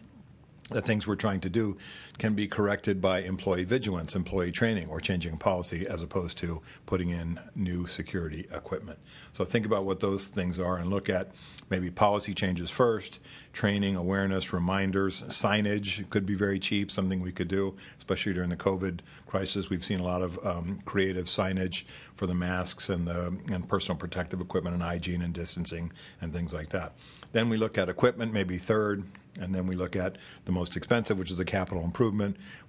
the 0.72 0.82
things 0.82 1.06
we're 1.06 1.16
trying 1.16 1.42
to 1.42 1.50
do 1.50 1.78
can 2.22 2.36
be 2.36 2.48
corrected 2.48 3.02
by 3.02 3.20
employee 3.24 3.64
vigilance, 3.64 4.16
employee 4.16 4.52
training, 4.52 4.88
or 4.90 5.02
changing 5.02 5.38
policy 5.38 5.88
as 5.88 6.04
opposed 6.04 6.38
to 6.38 6.62
putting 6.86 7.10
in 7.10 7.40
new 7.56 7.88
security 7.88 8.48
equipment. 8.54 9.00
So 9.34 9.44
think 9.44 9.66
about 9.66 9.86
what 9.86 10.02
those 10.02 10.28
things 10.28 10.60
are 10.60 10.78
and 10.78 10.92
look 10.92 11.10
at 11.10 11.32
maybe 11.72 11.90
policy 11.90 12.36
changes 12.36 12.70
first, 12.70 13.18
training, 13.54 13.96
awareness, 13.96 14.54
reminders, 14.54 15.24
signage 15.24 16.08
could 16.12 16.28
be 16.28 16.36
very 16.36 16.60
cheap, 16.60 16.92
something 16.92 17.22
we 17.22 17.32
could 17.32 17.48
do, 17.48 17.76
especially 17.98 18.34
during 18.34 18.52
the 18.52 18.56
COVID 18.56 19.00
crisis. 19.26 19.72
We've 19.72 19.84
seen 19.84 20.00
a 20.00 20.04
lot 20.04 20.22
of 20.22 20.38
um, 20.46 20.80
creative 20.86 21.26
signage 21.26 21.86
for 22.14 22.28
the 22.28 22.36
masks 22.36 22.88
and 22.88 23.08
the 23.08 23.36
and 23.52 23.68
personal 23.68 23.98
protective 23.98 24.42
equipment 24.42 24.76
and 24.76 24.84
hygiene 24.84 25.24
and 25.24 25.34
distancing 25.34 25.92
and 26.22 26.32
things 26.32 26.54
like 26.54 26.70
that. 26.70 26.94
Then 27.32 27.50
we 27.50 27.58
look 27.58 27.80
at 27.80 27.90
equipment, 27.90 28.32
maybe 28.32 28.60
third, 28.60 29.06
and 29.40 29.56
then 29.56 29.66
we 29.68 29.76
look 29.76 29.96
at 29.96 30.18
the 30.46 30.52
most 30.52 30.76
expensive, 30.76 31.18
which 31.18 31.32
is 31.32 31.40
a 31.40 31.46
capital 31.46 31.84
improvement, 31.84 32.11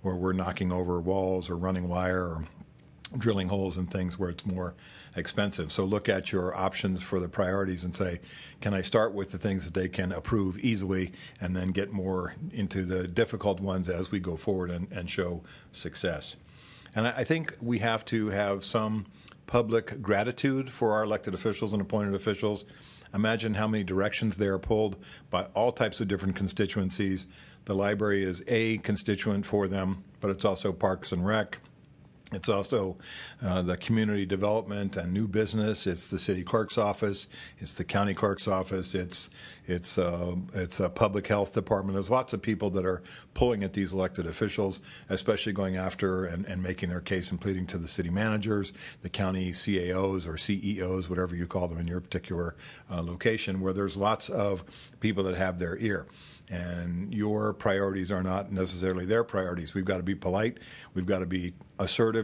where 0.03 0.15
we're 0.15 0.33
knocking 0.33 0.73
over 0.73 1.01
walls 1.01 1.51
or 1.51 1.57
running 1.57 1.89
wire 1.89 2.23
or 2.23 2.45
drilling 3.19 3.49
holes 3.49 3.77
and 3.77 3.91
things 3.91 4.19
where 4.19 4.31
it's 4.31 4.47
more 4.47 4.75
expensive. 5.15 5.71
So 5.71 5.85
look 5.85 6.09
at 6.09 6.33
your 6.33 6.57
options 6.57 7.03
for 7.03 7.21
the 7.21 7.29
priorities 7.29 7.85
and 7.85 7.95
say, 7.95 8.21
can 8.61 8.73
I 8.73 8.81
start 8.81 9.13
with 9.13 9.31
the 9.31 9.39
things 9.39 9.65
that 9.65 9.75
they 9.75 9.89
can 9.89 10.13
approve 10.13 10.59
easily 10.59 11.13
and 11.41 11.55
then 11.55 11.69
get 11.69 11.93
more 11.93 12.35
into 12.53 12.85
the 12.85 13.07
difficult 13.07 13.61
ones 13.61 13.89
as 13.89 14.11
we 14.11 14.19
go 14.19 14.37
forward 14.37 14.71
and, 14.71 14.91
and 14.91 15.11
show 15.11 15.43
success? 15.73 16.37
And 16.95 17.07
I, 17.07 17.19
I 17.19 17.25
think 17.25 17.55
we 17.61 17.81
have 17.81 18.05
to 18.07 18.31
have 18.31 18.65
some 18.65 19.07
public 19.47 20.01
gratitude 20.01 20.71
for 20.71 20.93
our 20.93 21.05
elected 21.05 21.35
officials 21.35 21.75
and 21.75 21.83
appointed 21.83 22.15
officials 22.15 22.65
Imagine 23.15 23.55
how 23.55 23.69
many 23.69 23.85
directions 23.85 24.37
they 24.37 24.47
are 24.47 24.59
pulled 24.59 24.97
by 25.31 25.45
all 25.55 25.71
types 25.71 26.01
of 26.01 26.09
different 26.09 26.35
constituencies. 26.35 27.27
The 27.65 27.75
library 27.75 28.25
is 28.25 28.43
a 28.49 28.79
constituent 28.79 29.47
for 29.47 29.69
them, 29.69 30.05
but 30.21 30.31
it's 30.31 30.45
also 30.45 30.73
Parks 30.73 31.13
and 31.13 31.25
Rec. 31.25 31.59
It's 32.33 32.49
also 32.49 32.97
uh, 33.43 33.63
the 33.63 33.77
community 33.77 34.25
development 34.25 34.97
and 34.97 35.13
new 35.13 35.29
business. 35.29 35.87
It's 35.87 36.11
the 36.11 36.19
city 36.19 36.43
clerk's 36.43 36.79
office. 36.79 37.27
It's 37.59 37.75
the 37.75 37.85
county 37.85 38.15
clerk's 38.15 38.49
office. 38.49 38.95
It's 38.95 39.31
it's 39.67 39.99
uh, 39.99 40.37
it's 40.55 40.81
a 40.81 40.89
public 40.89 41.27
health 41.27 41.53
department. 41.53 41.95
There's 41.95 42.11
lots 42.11 42.33
of 42.33 42.43
people 42.43 42.71
that 42.71 42.85
are 42.85 43.03
pulling 43.35 43.63
at 43.63 43.75
these 43.75 43.93
elected 43.93 44.27
officials, 44.27 44.81
especially 45.09 45.53
going 45.53 45.77
after 45.77 46.25
and, 46.25 46.45
and 46.47 46.63
making 46.63 46.89
their 46.89 47.01
case 47.01 47.31
and 47.31 47.41
pleading 47.41 47.67
to 47.69 47.79
the 47.79 47.89
city 47.89 48.11
managers, 48.11 48.73
the 49.03 49.09
county 49.09 49.53
CAOs 49.53 50.27
or 50.27 50.37
CEOs, 50.37 51.09
whatever 51.09 51.37
you 51.37 51.47
call 51.47 51.69
them 51.69 51.79
in 51.79 51.87
your 51.87 52.01
particular 52.01 52.57
uh, 52.91 53.03
location, 53.03 53.61
where 53.61 53.73
there's 53.73 53.97
lots 53.97 54.29
of 54.29 54.65
people 55.01 55.23
that 55.25 55.37
have 55.37 55.59
their 55.59 55.77
ear 55.79 56.07
and 56.53 57.15
your 57.15 57.55
priorities 57.55 58.13
are 58.13 58.23
not 58.23 58.53
necessarily 58.53 59.07
their 59.07 59.25
priorities. 59.25 59.73
We've 59.73 59.87
got 59.87 59.97
to 59.97 60.03
be 60.03 60.15
polite, 60.15 60.59
we've 60.93 61.07
got 61.07 61.21
to 61.21 61.27
be 61.27 61.55
assertive. 61.79 62.22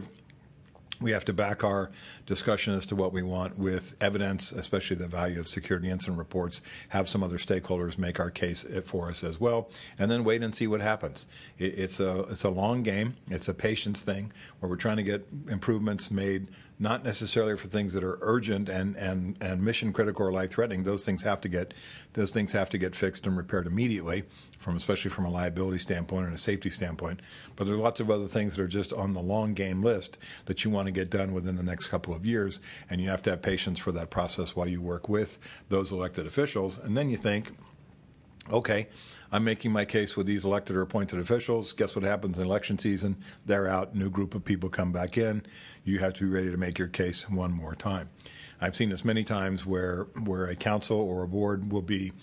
We 1.01 1.11
have 1.11 1.23
to 1.25 1.33
back 1.33 1.63
our 1.63 1.91
discussion 2.25 2.73
as 2.73 2.85
to 2.87 2.95
what 2.95 3.13
we 3.13 3.23
want 3.23 3.57
with 3.57 3.95
evidence, 4.01 4.51
especially 4.51 4.97
the 4.97 5.07
value 5.07 5.39
of 5.39 5.47
security 5.47 5.89
incident 5.89 6.17
reports. 6.17 6.61
Have 6.89 7.07
some 7.07 7.23
other 7.23 7.37
stakeholders 7.37 7.97
make 7.97 8.19
our 8.19 8.29
case 8.29 8.65
for 8.83 9.09
us 9.09 9.23
as 9.23 9.39
well, 9.39 9.69
and 9.97 10.11
then 10.11 10.25
wait 10.25 10.43
and 10.43 10.53
see 10.53 10.67
what 10.67 10.81
happens. 10.81 11.25
it's 11.57 12.01
a 12.01 12.23
it's 12.23 12.43
a 12.43 12.49
long 12.49 12.83
game. 12.83 13.15
It's 13.31 13.47
a 13.47 13.53
patience 13.53 14.01
thing 14.01 14.33
where 14.59 14.69
we're 14.69 14.75
trying 14.75 14.97
to 14.97 15.03
get 15.03 15.25
improvements 15.47 16.11
made 16.11 16.47
not 16.81 17.03
necessarily 17.03 17.57
for 17.57 17.67
things 17.67 17.91
that 17.91 18.05
are 18.05 18.17
urgent 18.21 18.69
and, 18.69 18.95
and, 18.95 19.35
and 19.41 19.61
mission 19.61 19.91
critical 19.91 20.25
or 20.25 20.31
life 20.31 20.51
threatening. 20.51 20.83
Those 20.83 21.05
things 21.05 21.23
have 21.23 21.41
to 21.41 21.49
get 21.49 21.73
those 22.13 22.31
things 22.31 22.53
have 22.53 22.69
to 22.69 22.77
get 22.77 22.95
fixed 22.95 23.27
and 23.27 23.35
repaired 23.35 23.67
immediately, 23.67 24.23
from 24.57 24.77
especially 24.77 25.11
from 25.11 25.25
a 25.25 25.29
liability 25.29 25.79
standpoint 25.79 26.25
and 26.25 26.33
a 26.33 26.37
safety 26.37 26.69
standpoint. 26.69 27.19
But 27.55 27.65
there 27.65 27.75
are 27.75 27.79
lots 27.79 27.99
of 27.99 28.09
other 28.09 28.27
things 28.27 28.55
that 28.55 28.63
are 28.63 28.67
just 28.67 28.93
on 28.93 29.13
the 29.13 29.21
long 29.21 29.53
game 29.53 29.83
list 29.83 30.17
that 30.45 30.63
you 30.63 30.71
want 30.71 30.85
to 30.87 30.91
get 30.91 31.09
done 31.09 31.33
within 31.33 31.57
the 31.57 31.63
next 31.63 31.87
couple 31.87 32.15
of 32.15 32.25
years, 32.25 32.61
and 32.89 33.01
you 33.01 33.09
have 33.09 33.21
to 33.23 33.29
have 33.31 33.41
patience 33.41 33.77
for 33.77 33.91
that 33.91 34.09
process 34.09 34.55
while 34.55 34.67
you 34.67 34.81
work 34.81 35.09
with 35.09 35.37
those 35.67 35.91
elected 35.91 36.25
officials. 36.25 36.77
And 36.77 36.97
then 36.97 37.09
you 37.09 37.17
think, 37.17 37.51
okay, 38.51 38.87
I'm 39.31 39.43
making 39.43 39.71
my 39.71 39.85
case 39.85 40.15
with 40.15 40.25
these 40.25 40.43
elected 40.43 40.75
or 40.75 40.81
appointed 40.81 41.19
officials. 41.19 41.73
Guess 41.73 41.95
what 41.95 42.03
happens 42.03 42.39
in 42.39 42.45
election 42.45 42.79
season? 42.79 43.17
They're 43.45 43.67
out, 43.67 43.95
new 43.95 44.09
group 44.09 44.33
of 44.33 44.43
people 44.43 44.69
come 44.69 44.91
back 44.91 45.17
in. 45.17 45.43
You 45.89 45.99
have 45.99 46.13
to 46.13 46.25
be 46.25 46.29
ready 46.29 46.51
to 46.51 46.57
make 46.57 46.77
your 46.77 46.87
case 46.87 47.27
one 47.27 47.51
more 47.51 47.73
time. 47.73 48.09
I've 48.61 48.75
seen 48.75 48.89
this 48.89 49.03
many 49.03 49.23
times 49.23 49.65
where 49.65 50.03
where 50.23 50.45
a 50.45 50.55
council 50.55 50.99
or 50.99 51.23
a 51.23 51.27
board 51.27 51.71
will 51.71 51.81
be 51.81 52.13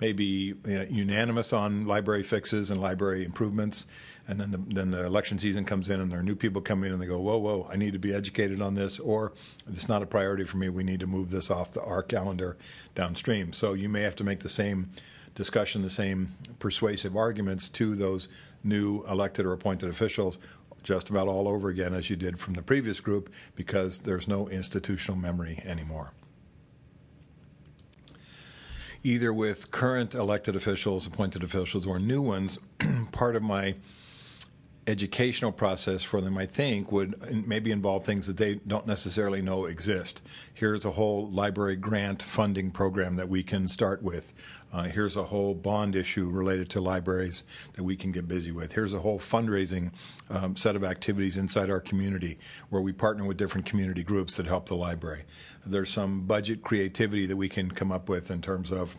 maybe 0.00 0.54
unanimous 0.90 1.52
on 1.52 1.86
library 1.86 2.24
fixes 2.24 2.68
and 2.68 2.80
library 2.80 3.24
improvements, 3.24 3.86
and 4.26 4.40
then 4.40 4.50
the, 4.50 4.58
then 4.58 4.90
the 4.90 5.04
election 5.04 5.38
season 5.38 5.64
comes 5.64 5.88
in 5.88 6.00
and 6.00 6.10
there 6.10 6.18
are 6.18 6.24
new 6.24 6.34
people 6.34 6.60
come 6.60 6.82
in 6.82 6.92
and 6.92 7.00
they 7.00 7.06
go, 7.06 7.20
whoa, 7.20 7.38
whoa, 7.38 7.68
I 7.70 7.76
need 7.76 7.92
to 7.92 8.00
be 8.00 8.12
educated 8.12 8.60
on 8.60 8.74
this, 8.74 8.98
or 8.98 9.32
it's 9.68 9.88
not 9.88 10.02
a 10.02 10.06
priority 10.06 10.44
for 10.44 10.56
me. 10.56 10.68
We 10.68 10.82
need 10.82 10.98
to 10.98 11.06
move 11.06 11.30
this 11.30 11.52
off 11.52 11.70
the, 11.70 11.82
our 11.82 12.02
calendar 12.02 12.56
downstream. 12.96 13.52
So 13.52 13.74
you 13.74 13.88
may 13.88 14.02
have 14.02 14.16
to 14.16 14.24
make 14.24 14.40
the 14.40 14.48
same 14.48 14.90
discussion 15.36 15.82
the 15.82 15.90
same 15.90 16.34
persuasive 16.58 17.16
arguments 17.16 17.68
to 17.68 17.94
those 17.94 18.28
new 18.64 19.04
elected 19.08 19.46
or 19.46 19.52
appointed 19.52 19.88
officials 19.88 20.38
just 20.82 21.10
about 21.10 21.28
all 21.28 21.48
over 21.48 21.68
again 21.68 21.94
as 21.94 22.10
you 22.10 22.16
did 22.16 22.38
from 22.38 22.54
the 22.54 22.62
previous 22.62 23.00
group 23.00 23.32
because 23.54 24.00
there's 24.00 24.28
no 24.28 24.48
institutional 24.48 25.18
memory 25.18 25.60
anymore. 25.64 26.12
Either 29.04 29.32
with 29.32 29.70
current 29.70 30.14
elected 30.14 30.54
officials, 30.54 31.06
appointed 31.06 31.42
officials, 31.42 31.86
or 31.86 31.98
new 31.98 32.22
ones, 32.22 32.58
part 33.12 33.34
of 33.34 33.42
my 33.42 33.74
educational 34.86 35.52
process 35.52 36.02
for 36.02 36.20
them, 36.20 36.36
I 36.36 36.46
think, 36.46 36.90
would 36.90 37.46
maybe 37.46 37.70
involve 37.70 38.04
things 38.04 38.26
that 38.26 38.36
they 38.36 38.56
don't 38.56 38.86
necessarily 38.86 39.40
know 39.40 39.66
exist. 39.66 40.22
Here's 40.52 40.84
a 40.84 40.92
whole 40.92 41.30
library 41.30 41.76
grant 41.76 42.22
funding 42.22 42.70
program 42.70 43.16
that 43.16 43.28
we 43.28 43.42
can 43.42 43.68
start 43.68 44.02
with. 44.02 44.32
Uh, 44.72 44.84
here's 44.84 45.16
a 45.16 45.24
whole 45.24 45.54
bond 45.54 45.94
issue 45.94 46.28
related 46.30 46.68
to 46.70 46.80
libraries 46.80 47.44
that 47.74 47.84
we 47.84 47.94
can 47.94 48.10
get 48.10 48.26
busy 48.26 48.50
with. 48.50 48.72
Here's 48.72 48.94
a 48.94 49.00
whole 49.00 49.18
fundraising 49.18 49.92
um, 50.30 50.56
set 50.56 50.74
of 50.74 50.82
activities 50.82 51.36
inside 51.36 51.70
our 51.70 51.80
community 51.80 52.38
where 52.70 52.82
we 52.82 52.92
partner 52.92 53.24
with 53.24 53.36
different 53.36 53.66
community 53.66 54.02
groups 54.02 54.36
that 54.36 54.46
help 54.46 54.66
the 54.66 54.74
library. 54.74 55.24
There's 55.64 55.90
some 55.90 56.22
budget 56.22 56.62
creativity 56.62 57.26
that 57.26 57.36
we 57.36 57.48
can 57.48 57.70
come 57.70 57.92
up 57.92 58.08
with 58.08 58.30
in 58.30 58.40
terms 58.40 58.72
of 58.72 58.98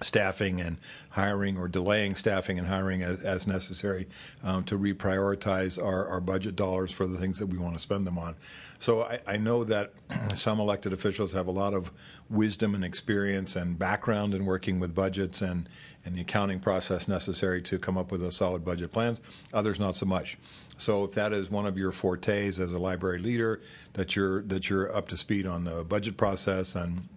staffing 0.00 0.60
and 0.60 0.76
hiring 1.10 1.56
or 1.56 1.68
delaying 1.68 2.14
staffing 2.14 2.58
and 2.58 2.68
hiring 2.68 3.02
as, 3.02 3.22
as 3.22 3.46
necessary 3.46 4.06
um, 4.44 4.62
to 4.64 4.78
reprioritize 4.78 5.82
our, 5.82 6.06
our, 6.06 6.20
budget 6.20 6.54
dollars 6.54 6.92
for 6.92 7.06
the 7.06 7.16
things 7.16 7.38
that 7.38 7.46
we 7.46 7.56
want 7.56 7.72
to 7.72 7.80
spend 7.80 8.06
them 8.06 8.18
on. 8.18 8.36
So 8.78 9.04
I, 9.04 9.20
I, 9.26 9.36
know 9.38 9.64
that 9.64 9.92
some 10.34 10.60
elected 10.60 10.92
officials 10.92 11.32
have 11.32 11.46
a 11.46 11.52
lot 11.52 11.72
of 11.72 11.90
wisdom 12.28 12.74
and 12.74 12.84
experience 12.84 13.56
and 13.56 13.78
background 13.78 14.34
in 14.34 14.44
working 14.44 14.78
with 14.78 14.94
budgets 14.94 15.40
and, 15.40 15.66
and 16.04 16.14
the 16.14 16.20
accounting 16.20 16.60
process 16.60 17.08
necessary 17.08 17.62
to 17.62 17.78
come 17.78 17.96
up 17.96 18.12
with 18.12 18.20
those 18.20 18.36
solid 18.36 18.64
budget 18.64 18.92
plans. 18.92 19.20
Others 19.54 19.80
not 19.80 19.94
so 19.96 20.04
much. 20.04 20.36
So 20.76 21.04
if 21.04 21.12
that 21.12 21.32
is 21.32 21.50
one 21.50 21.64
of 21.64 21.78
your 21.78 21.90
fortes 21.90 22.58
as 22.58 22.72
a 22.72 22.78
library 22.78 23.18
leader, 23.18 23.62
that 23.94 24.14
you're 24.14 24.42
that 24.42 24.68
you're 24.68 24.94
up 24.94 25.08
to 25.08 25.16
speed 25.16 25.46
on 25.46 25.64
the 25.64 25.82
budget 25.84 26.18
process 26.18 26.74
and 26.74 27.08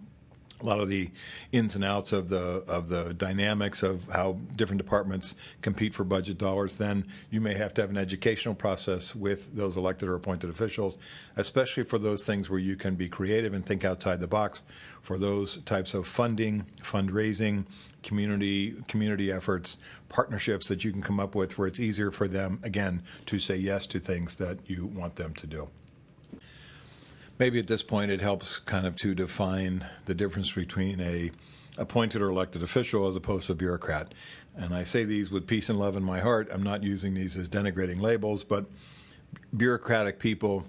a 0.60 0.66
lot 0.66 0.80
of 0.80 0.88
the 0.88 1.10
ins 1.52 1.74
and 1.74 1.84
outs 1.84 2.12
of 2.12 2.28
the 2.28 2.64
of 2.68 2.88
the 2.88 3.14
dynamics 3.14 3.82
of 3.82 4.08
how 4.10 4.38
different 4.56 4.78
departments 4.78 5.34
compete 5.62 5.94
for 5.94 6.04
budget 6.04 6.38
dollars, 6.38 6.76
then 6.76 7.06
you 7.30 7.40
may 7.40 7.54
have 7.54 7.74
to 7.74 7.80
have 7.80 7.90
an 7.90 7.96
educational 7.96 8.54
process 8.54 9.14
with 9.14 9.54
those 9.54 9.76
elected 9.76 10.08
or 10.08 10.14
appointed 10.14 10.50
officials, 10.50 10.98
especially 11.36 11.84
for 11.84 11.98
those 11.98 12.24
things 12.24 12.50
where 12.50 12.58
you 12.58 12.76
can 12.76 12.94
be 12.94 13.08
creative 13.08 13.54
and 13.54 13.64
think 13.64 13.84
outside 13.84 14.20
the 14.20 14.26
box. 14.26 14.62
For 15.02 15.16
those 15.16 15.58
types 15.58 15.94
of 15.94 16.06
funding, 16.06 16.66
fundraising, 16.82 17.64
community 18.02 18.74
community 18.86 19.32
efforts, 19.32 19.78
partnerships 20.08 20.68
that 20.68 20.84
you 20.84 20.92
can 20.92 21.02
come 21.02 21.18
up 21.18 21.34
with, 21.34 21.56
where 21.56 21.68
it's 21.68 21.80
easier 21.80 22.10
for 22.10 22.28
them 22.28 22.60
again 22.62 23.02
to 23.26 23.38
say 23.38 23.56
yes 23.56 23.86
to 23.88 23.98
things 23.98 24.36
that 24.36 24.58
you 24.66 24.86
want 24.86 25.16
them 25.16 25.34
to 25.34 25.46
do 25.46 25.68
maybe 27.40 27.58
at 27.58 27.66
this 27.66 27.82
point 27.82 28.10
it 28.10 28.20
helps 28.20 28.58
kind 28.58 28.86
of 28.86 28.94
to 28.94 29.14
define 29.14 29.86
the 30.04 30.14
difference 30.14 30.52
between 30.52 31.00
a 31.00 31.32
appointed 31.78 32.20
or 32.20 32.28
elected 32.28 32.62
official 32.62 33.06
as 33.06 33.16
opposed 33.16 33.46
to 33.46 33.52
a 33.52 33.54
bureaucrat. 33.54 34.12
And 34.54 34.74
I 34.74 34.84
say 34.84 35.04
these 35.04 35.30
with 35.30 35.46
peace 35.46 35.70
and 35.70 35.78
love 35.78 35.96
in 35.96 36.02
my 36.02 36.20
heart. 36.20 36.48
I'm 36.52 36.62
not 36.62 36.82
using 36.82 37.14
these 37.14 37.38
as 37.38 37.48
denigrating 37.48 37.98
labels, 37.98 38.44
but 38.44 38.66
bureaucratic 39.56 40.18
people, 40.18 40.66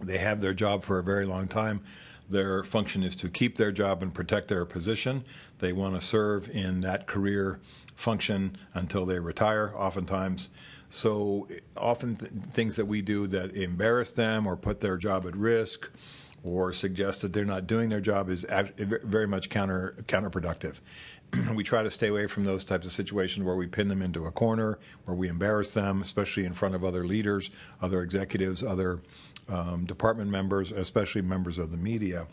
they 0.00 0.16
have 0.16 0.40
their 0.40 0.54
job 0.54 0.84
for 0.84 0.98
a 0.98 1.02
very 1.02 1.26
long 1.26 1.48
time. 1.48 1.82
Their 2.30 2.64
function 2.64 3.02
is 3.02 3.14
to 3.16 3.28
keep 3.28 3.58
their 3.58 3.70
job 3.70 4.02
and 4.02 4.14
protect 4.14 4.48
their 4.48 4.64
position. 4.64 5.24
They 5.58 5.74
want 5.74 5.94
to 5.96 6.00
serve 6.00 6.48
in 6.48 6.80
that 6.80 7.06
career 7.06 7.60
function 7.94 8.56
until 8.72 9.04
they 9.04 9.18
retire, 9.18 9.74
oftentimes. 9.76 10.48
So 10.94 11.48
often 11.76 12.14
th- 12.16 12.30
things 12.52 12.76
that 12.76 12.86
we 12.86 13.02
do 13.02 13.26
that 13.26 13.56
embarrass 13.56 14.12
them 14.12 14.46
or 14.46 14.56
put 14.56 14.78
their 14.78 14.96
job 14.96 15.26
at 15.26 15.34
risk 15.34 15.90
or 16.44 16.72
suggest 16.72 17.22
that 17.22 17.32
they're 17.32 17.44
not 17.44 17.66
doing 17.66 17.88
their 17.88 18.00
job 18.00 18.28
is 18.28 18.46
very 18.78 19.26
much 19.26 19.50
counter 19.50 19.96
counterproductive. 20.06 20.76
we 21.54 21.64
try 21.64 21.82
to 21.82 21.90
stay 21.90 22.06
away 22.06 22.28
from 22.28 22.44
those 22.44 22.64
types 22.64 22.86
of 22.86 22.92
situations 22.92 23.44
where 23.44 23.56
we 23.56 23.66
pin 23.66 23.88
them 23.88 24.02
into 24.02 24.24
a 24.26 24.30
corner, 24.30 24.78
where 25.04 25.16
we 25.16 25.26
embarrass 25.26 25.72
them, 25.72 26.00
especially 26.00 26.44
in 26.44 26.52
front 26.52 26.76
of 26.76 26.84
other 26.84 27.04
leaders, 27.04 27.50
other 27.82 28.00
executives, 28.00 28.62
other 28.62 29.00
um, 29.48 29.86
department 29.86 30.30
members, 30.30 30.70
especially 30.70 31.22
members 31.22 31.58
of 31.58 31.72
the 31.72 31.76
media. 31.76 32.28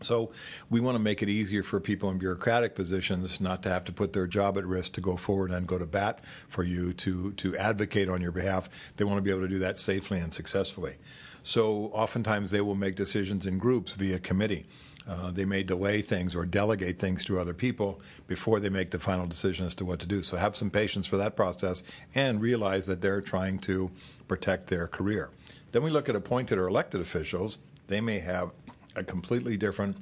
So 0.00 0.30
we 0.70 0.80
want 0.80 0.94
to 0.94 1.00
make 1.00 1.22
it 1.22 1.28
easier 1.28 1.62
for 1.62 1.80
people 1.80 2.10
in 2.10 2.18
bureaucratic 2.18 2.74
positions 2.74 3.40
not 3.40 3.62
to 3.64 3.68
have 3.68 3.84
to 3.86 3.92
put 3.92 4.12
their 4.12 4.26
job 4.26 4.56
at 4.56 4.64
risk 4.64 4.92
to 4.94 5.00
go 5.00 5.16
forward 5.16 5.50
and 5.50 5.66
go 5.66 5.78
to 5.78 5.86
bat 5.86 6.20
for 6.48 6.62
you 6.62 6.92
to 6.94 7.32
to 7.32 7.56
advocate 7.56 8.08
on 8.08 8.20
your 8.20 8.32
behalf. 8.32 8.68
They 8.96 9.04
want 9.04 9.18
to 9.18 9.22
be 9.22 9.30
able 9.30 9.42
to 9.42 9.48
do 9.48 9.58
that 9.58 9.78
safely 9.78 10.18
and 10.20 10.32
successfully. 10.32 10.96
So 11.42 11.86
oftentimes 11.94 12.50
they 12.50 12.60
will 12.60 12.74
make 12.74 12.94
decisions 12.94 13.46
in 13.46 13.58
groups 13.58 13.94
via 13.94 14.18
committee. 14.18 14.66
Uh, 15.08 15.30
they 15.30 15.46
may 15.46 15.62
delay 15.62 16.02
things 16.02 16.36
or 16.36 16.44
delegate 16.44 16.98
things 16.98 17.24
to 17.24 17.38
other 17.38 17.54
people 17.54 18.02
before 18.26 18.60
they 18.60 18.68
make 18.68 18.90
the 18.90 18.98
final 18.98 19.26
decision 19.26 19.64
as 19.66 19.74
to 19.74 19.84
what 19.84 19.98
to 20.00 20.06
do. 20.06 20.22
So 20.22 20.36
have 20.36 20.54
some 20.54 20.70
patience 20.70 21.06
for 21.06 21.16
that 21.16 21.34
process 21.34 21.82
and 22.14 22.42
realize 22.42 22.84
that 22.86 23.00
they're 23.00 23.22
trying 23.22 23.58
to 23.60 23.90
protect 24.28 24.66
their 24.66 24.86
career. 24.86 25.30
Then 25.72 25.82
we 25.82 25.90
look 25.90 26.10
at 26.10 26.16
appointed 26.16 26.58
or 26.58 26.68
elected 26.68 27.00
officials. 27.00 27.56
They 27.86 28.02
may 28.02 28.18
have 28.18 28.50
a 28.98 29.04
completely 29.04 29.56
different, 29.56 29.96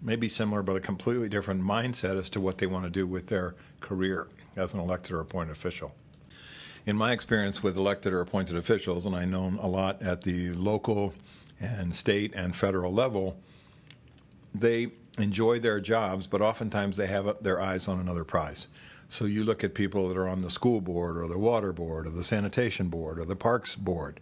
maybe 0.00 0.28
similar, 0.28 0.62
but 0.62 0.76
a 0.76 0.80
completely 0.80 1.28
different 1.28 1.62
mindset 1.62 2.18
as 2.18 2.30
to 2.30 2.40
what 2.40 2.58
they 2.58 2.66
want 2.66 2.84
to 2.84 2.90
do 2.90 3.06
with 3.06 3.28
their 3.28 3.54
career 3.80 4.28
as 4.56 4.74
an 4.74 4.80
elected 4.80 5.12
or 5.12 5.20
appointed 5.20 5.52
official. 5.52 5.94
In 6.86 6.96
my 6.96 7.12
experience 7.12 7.62
with 7.62 7.76
elected 7.76 8.12
or 8.12 8.20
appointed 8.20 8.56
officials, 8.56 9.04
and 9.04 9.14
I 9.14 9.24
know 9.24 9.58
a 9.60 9.68
lot 9.68 10.00
at 10.02 10.22
the 10.22 10.52
local 10.52 11.14
and 11.60 11.94
state 11.94 12.32
and 12.34 12.56
federal 12.56 12.92
level, 12.92 13.38
they 14.54 14.92
enjoy 15.18 15.58
their 15.58 15.80
jobs, 15.80 16.26
but 16.26 16.40
oftentimes 16.40 16.96
they 16.96 17.08
have 17.08 17.42
their 17.42 17.60
eyes 17.60 17.88
on 17.88 18.00
another 18.00 18.24
prize. 18.24 18.68
So 19.08 19.24
you 19.24 19.42
look 19.42 19.64
at 19.64 19.74
people 19.74 20.08
that 20.08 20.16
are 20.16 20.28
on 20.28 20.42
the 20.42 20.50
school 20.50 20.80
board 20.80 21.16
or 21.16 21.26
the 21.26 21.38
water 21.38 21.72
board 21.72 22.06
or 22.06 22.10
the 22.10 22.24
sanitation 22.24 22.88
board 22.88 23.18
or 23.18 23.24
the 23.24 23.36
parks 23.36 23.74
board 23.74 24.20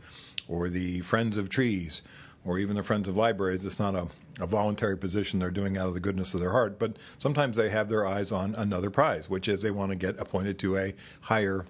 or 0.49 0.69
the 0.69 1.01
Friends 1.01 1.37
of 1.37 1.49
Trees 1.49 2.03
or 2.47 2.59
even 2.59 2.77
the 2.77 2.83
Friends 2.83 3.09
of 3.09 3.17
Libraries. 3.17 3.65
It's 3.65 3.81
not 3.81 3.95
a, 3.95 4.09
a 4.41 4.47
voluntary 4.47 4.97
position 4.97 5.41
they're 5.41 5.51
doing 5.51 5.77
out 5.77 5.89
of 5.89 5.95
the 5.95 6.01
goodness 6.01 6.33
of 6.33 6.41
their 6.41 6.53
heart, 6.53 6.79
but 6.79 6.97
sometimes 7.19 7.57
they 7.57 7.71
have 7.71 7.89
their 7.89 8.07
eyes 8.07 8.31
on 8.33 8.55
another 8.55 8.89
prize, 8.89 9.29
which 9.29 9.49
is 9.49 9.63
they 9.63 9.71
want 9.71 9.91
to 9.91 9.97
get 9.97 10.19
appointed 10.19 10.59
to 10.61 10.77
a 10.77 10.95
higher 11.23 11.67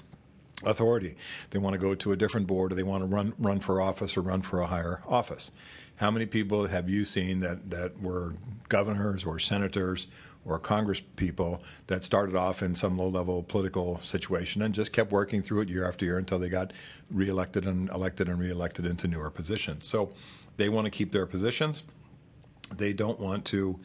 authority. 0.65 1.17
They 1.51 1.59
want 1.59 1.75
to 1.75 1.79
go 1.79 1.95
to 1.95 2.13
a 2.13 2.17
different 2.17 2.47
board, 2.47 2.73
or 2.73 2.75
they 2.75 2.83
want 2.83 3.03
to 3.03 3.07
run 3.07 3.33
run 3.39 3.61
for 3.61 3.81
office 3.81 4.17
or 4.17 4.23
run 4.23 4.43
for 4.43 4.61
a 4.61 4.67
higher 4.67 5.03
office. 5.07 5.51
How 5.97 6.11
many 6.11 6.27
people 6.27 6.67
have 6.67 6.89
you 6.89 7.05
seen 7.05 7.41
that 7.41 7.71
that 7.71 8.01
were 8.01 8.35
governors 8.69 9.25
or 9.25 9.39
senators 9.39 10.07
or 10.45 10.59
Congress 10.59 11.03
people 11.17 11.63
that 11.89 12.05
started 12.05 12.37
off 12.37 12.63
in 12.63 12.75
some 12.75 12.97
low 12.97 13.09
level 13.09 13.43
political 13.43 14.01
situation 14.03 14.63
and 14.63 14.73
just 14.75 14.93
kept 14.93 15.11
working 15.11 15.43
through 15.43 15.63
it 15.63 15.69
year 15.69 15.87
after 15.87 16.05
year 16.05 16.19
until 16.19 16.39
they 16.39 16.49
got 16.49 16.73
reelected 17.11 17.67
and 17.67 17.91
elected 17.91 18.29
and 18.29 18.39
reelected 18.39 18.87
into 18.87 19.09
newer 19.09 19.31
positions? 19.31 19.87
So 19.87 20.13
they 20.57 20.69
want 20.69 20.87
to 20.87 20.91
keep 20.91 21.13
their 21.13 21.27
positions. 21.27 21.83
They 22.75 22.93
don't 22.93 23.21
want 23.21 23.45
to 23.47 23.79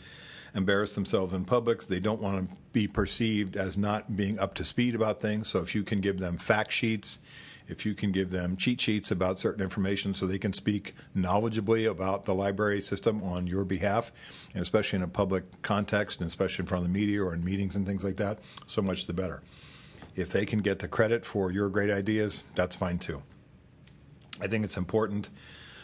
embarrass 0.54 0.96
themselves 0.96 1.34
in 1.34 1.46
public. 1.46 1.84
They 1.84 2.00
don't 2.00 2.22
want 2.22 2.50
to 2.50 2.58
be 2.74 2.88
perceived 2.88 3.56
as 3.56 3.78
not 3.78 4.16
being 4.16 4.40
up 4.40 4.54
to 4.56 4.64
speed 4.64 4.96
about 4.96 5.22
things. 5.22 5.48
So 5.48 5.60
if 5.60 5.76
you 5.76 5.84
can 5.84 6.02
give 6.02 6.20
them 6.20 6.38
fact 6.38 6.72
sheets, 6.72 7.20
if 7.68 7.86
you 7.86 7.94
can 7.94 8.12
give 8.12 8.32
them 8.32 8.58
cheat 8.58 8.82
sheets 8.82 9.12
about 9.12 9.40
certain 9.40 9.64
information 9.64 10.14
so 10.14 10.26
they 10.26 10.38
can 10.38 10.52
speak 10.52 10.94
knowledgeably 11.16 11.90
about 11.90 12.26
the 12.26 12.34
library 12.34 12.82
system 12.82 13.24
on 13.24 13.48
your 13.48 13.64
behalf, 13.64 14.12
and 14.54 14.62
especially 14.62 14.98
in 14.98 15.04
a 15.04 15.08
public 15.08 15.62
context, 15.62 16.20
and 16.20 16.28
especially 16.28 16.64
in 16.64 16.68
front 16.68 16.86
of 16.86 16.92
the 16.92 17.00
media 17.00 17.24
or 17.24 17.34
in 17.34 17.46
meetings 17.46 17.76
and 17.76 17.88
things 17.88 18.04
like 18.04 18.18
that, 18.18 18.40
so 18.66 18.82
much 18.82 19.08
the 19.08 19.14
better. 19.14 19.42
If 20.16 20.32
they 20.32 20.46
can 20.46 20.60
get 20.60 20.80
the 20.80 20.90
credit 20.90 21.26
for 21.26 21.52
your 21.52 21.70
great 21.70 21.90
ideas, 21.90 22.44
that's 22.56 22.76
fine 22.76 23.00
too. 23.00 23.22
I 24.42 24.48
think 24.48 24.66
it's 24.66 24.76
important 24.76 25.30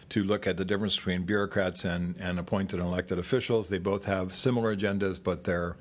to 0.09 0.23
look 0.23 0.47
at 0.47 0.57
the 0.57 0.65
difference 0.65 0.95
between 0.95 1.23
bureaucrats 1.23 1.83
and, 1.83 2.15
and 2.19 2.39
appointed 2.39 2.79
and 2.79 2.87
elected 2.87 3.19
officials. 3.19 3.69
They 3.69 3.77
both 3.77 4.05
have 4.05 4.33
similar 4.35 4.75
agendas, 4.75 5.21
but 5.21 5.43
their 5.43 5.77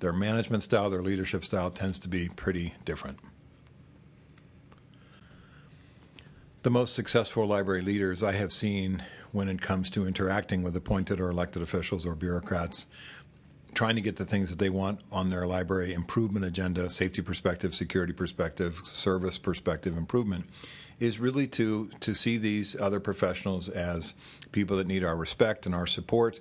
their 0.00 0.12
management 0.12 0.62
style, 0.62 0.90
their 0.90 1.02
leadership 1.02 1.44
style 1.44 1.70
tends 1.70 1.98
to 2.00 2.08
be 2.08 2.28
pretty 2.28 2.74
different. 2.84 3.18
The 6.62 6.70
most 6.70 6.94
successful 6.94 7.46
library 7.46 7.80
leaders 7.80 8.22
I 8.22 8.32
have 8.32 8.52
seen 8.52 9.04
when 9.32 9.48
it 9.48 9.60
comes 9.60 9.88
to 9.90 10.06
interacting 10.06 10.62
with 10.62 10.76
appointed 10.76 11.20
or 11.20 11.30
elected 11.30 11.62
officials 11.62 12.04
or 12.04 12.14
bureaucrats, 12.14 12.86
trying 13.72 13.94
to 13.94 14.00
get 14.00 14.16
the 14.16 14.24
things 14.24 14.50
that 14.50 14.58
they 14.58 14.70
want 14.70 15.00
on 15.12 15.30
their 15.30 15.46
library 15.46 15.92
improvement 15.92 16.44
agenda, 16.44 16.90
safety 16.90 17.22
perspective, 17.22 17.74
security 17.74 18.12
perspective, 18.12 18.80
service 18.84 19.38
perspective 19.38 19.96
improvement, 19.96 20.46
is 20.98 21.18
really 21.18 21.46
to 21.46 21.90
to 22.00 22.14
see 22.14 22.38
these 22.38 22.76
other 22.76 23.00
professionals 23.00 23.68
as 23.68 24.14
people 24.52 24.76
that 24.76 24.86
need 24.86 25.04
our 25.04 25.16
respect 25.16 25.66
and 25.66 25.74
our 25.74 25.86
support. 25.86 26.40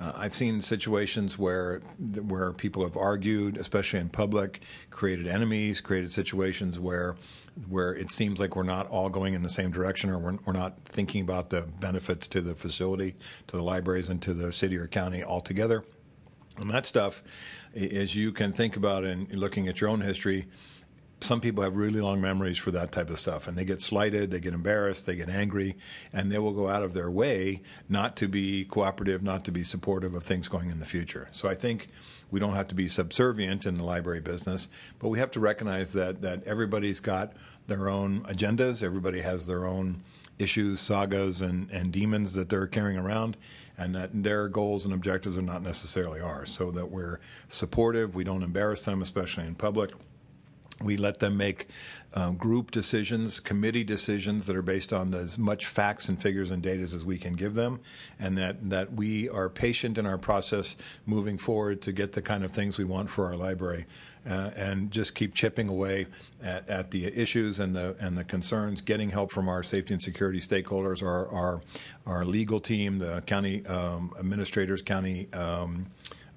Uh, 0.00 0.12
I've 0.16 0.34
seen 0.34 0.60
situations 0.60 1.38
where 1.38 1.80
where 1.98 2.52
people 2.52 2.82
have 2.82 2.96
argued, 2.96 3.56
especially 3.56 4.00
in 4.00 4.08
public, 4.08 4.60
created 4.90 5.26
enemies, 5.26 5.80
created 5.80 6.10
situations 6.10 6.78
where 6.78 7.16
where 7.68 7.94
it 7.94 8.10
seems 8.10 8.40
like 8.40 8.56
we're 8.56 8.64
not 8.64 8.88
all 8.88 9.08
going 9.08 9.34
in 9.34 9.44
the 9.44 9.48
same 9.48 9.70
direction, 9.70 10.10
or 10.10 10.18
we're, 10.18 10.38
we're 10.44 10.52
not 10.52 10.80
thinking 10.84 11.20
about 11.20 11.50
the 11.50 11.62
benefits 11.62 12.26
to 12.26 12.40
the 12.40 12.54
facility, 12.54 13.14
to 13.46 13.56
the 13.56 13.62
libraries, 13.62 14.08
and 14.08 14.20
to 14.22 14.34
the 14.34 14.52
city 14.52 14.76
or 14.76 14.88
county 14.88 15.22
altogether. 15.22 15.84
And 16.56 16.70
that 16.70 16.86
stuff, 16.86 17.22
as 17.74 18.16
you 18.16 18.32
can 18.32 18.52
think 18.52 18.76
about 18.76 19.04
in 19.04 19.28
looking 19.30 19.68
at 19.68 19.80
your 19.80 19.90
own 19.90 20.00
history, 20.00 20.46
some 21.24 21.40
people 21.40 21.64
have 21.64 21.74
really 21.74 22.00
long 22.00 22.20
memories 22.20 22.58
for 22.58 22.70
that 22.70 22.92
type 22.92 23.10
of 23.10 23.18
stuff 23.18 23.48
and 23.48 23.56
they 23.56 23.64
get 23.64 23.80
slighted, 23.80 24.30
they 24.30 24.40
get 24.40 24.54
embarrassed, 24.54 25.06
they 25.06 25.16
get 25.16 25.28
angry, 25.28 25.76
and 26.12 26.30
they 26.30 26.38
will 26.38 26.52
go 26.52 26.68
out 26.68 26.82
of 26.82 26.94
their 26.94 27.10
way 27.10 27.62
not 27.88 28.16
to 28.16 28.28
be 28.28 28.64
cooperative, 28.64 29.22
not 29.22 29.44
to 29.44 29.50
be 29.50 29.64
supportive 29.64 30.14
of 30.14 30.24
things 30.24 30.48
going 30.48 30.70
in 30.70 30.78
the 30.78 30.86
future. 30.86 31.28
So 31.32 31.48
I 31.48 31.54
think 31.54 31.88
we 32.30 32.40
don't 32.40 32.54
have 32.54 32.68
to 32.68 32.74
be 32.74 32.88
subservient 32.88 33.64
in 33.64 33.74
the 33.74 33.84
library 33.84 34.20
business, 34.20 34.68
but 34.98 35.08
we 35.08 35.18
have 35.18 35.30
to 35.32 35.40
recognize 35.40 35.92
that 35.94 36.22
that 36.22 36.44
everybody's 36.44 37.00
got 37.00 37.32
their 37.66 37.88
own 37.88 38.20
agendas, 38.22 38.82
everybody 38.82 39.22
has 39.22 39.46
their 39.46 39.66
own 39.66 40.02
issues, 40.38 40.80
sagas, 40.80 41.40
and, 41.40 41.70
and 41.70 41.92
demons 41.92 42.32
that 42.32 42.48
they're 42.48 42.66
carrying 42.66 42.98
around, 42.98 43.36
and 43.78 43.94
that 43.94 44.10
their 44.22 44.48
goals 44.48 44.84
and 44.84 44.92
objectives 44.92 45.38
are 45.38 45.42
not 45.42 45.62
necessarily 45.62 46.20
ours. 46.20 46.50
So 46.50 46.70
that 46.72 46.90
we're 46.90 47.20
supportive, 47.48 48.14
we 48.14 48.24
don't 48.24 48.42
embarrass 48.42 48.84
them, 48.84 49.00
especially 49.00 49.46
in 49.46 49.54
public 49.54 49.92
we 50.82 50.96
let 50.96 51.20
them 51.20 51.36
make 51.36 51.68
um, 52.14 52.36
group 52.36 52.70
decisions, 52.70 53.40
committee 53.40 53.84
decisions 53.84 54.46
that 54.46 54.54
are 54.54 54.62
based 54.62 54.92
on 54.92 55.12
as 55.14 55.36
much 55.36 55.66
facts 55.66 56.08
and 56.08 56.20
figures 56.20 56.50
and 56.50 56.62
data 56.62 56.82
as 56.82 57.04
we 57.04 57.18
can 57.18 57.34
give 57.34 57.54
them, 57.54 57.80
and 58.20 58.38
that, 58.38 58.70
that 58.70 58.92
we 58.92 59.28
are 59.28 59.48
patient 59.48 59.98
in 59.98 60.06
our 60.06 60.18
process 60.18 60.76
moving 61.06 61.38
forward 61.38 61.82
to 61.82 61.92
get 61.92 62.12
the 62.12 62.22
kind 62.22 62.44
of 62.44 62.52
things 62.52 62.78
we 62.78 62.84
want 62.84 63.10
for 63.10 63.26
our 63.26 63.36
library. 63.36 63.86
Uh, 64.26 64.50
and 64.56 64.90
just 64.90 65.14
keep 65.14 65.34
chipping 65.34 65.68
away 65.68 66.06
at, 66.42 66.66
at, 66.66 66.90
the 66.92 67.04
issues 67.04 67.60
and 67.60 67.76
the 67.76 67.94
and 68.00 68.16
the 68.16 68.24
concerns, 68.24 68.80
getting 68.80 69.10
help 69.10 69.30
from 69.30 69.50
our 69.50 69.62
safety 69.62 69.92
and 69.92 70.02
security 70.02 70.40
stakeholders, 70.40 71.02
our 71.02 71.28
our, 71.28 71.60
our 72.06 72.24
legal 72.24 72.58
team, 72.58 73.00
the 73.00 73.22
county 73.26 73.66
um, 73.66 74.14
administrators, 74.18 74.80
county 74.80 75.30
um, 75.34 75.88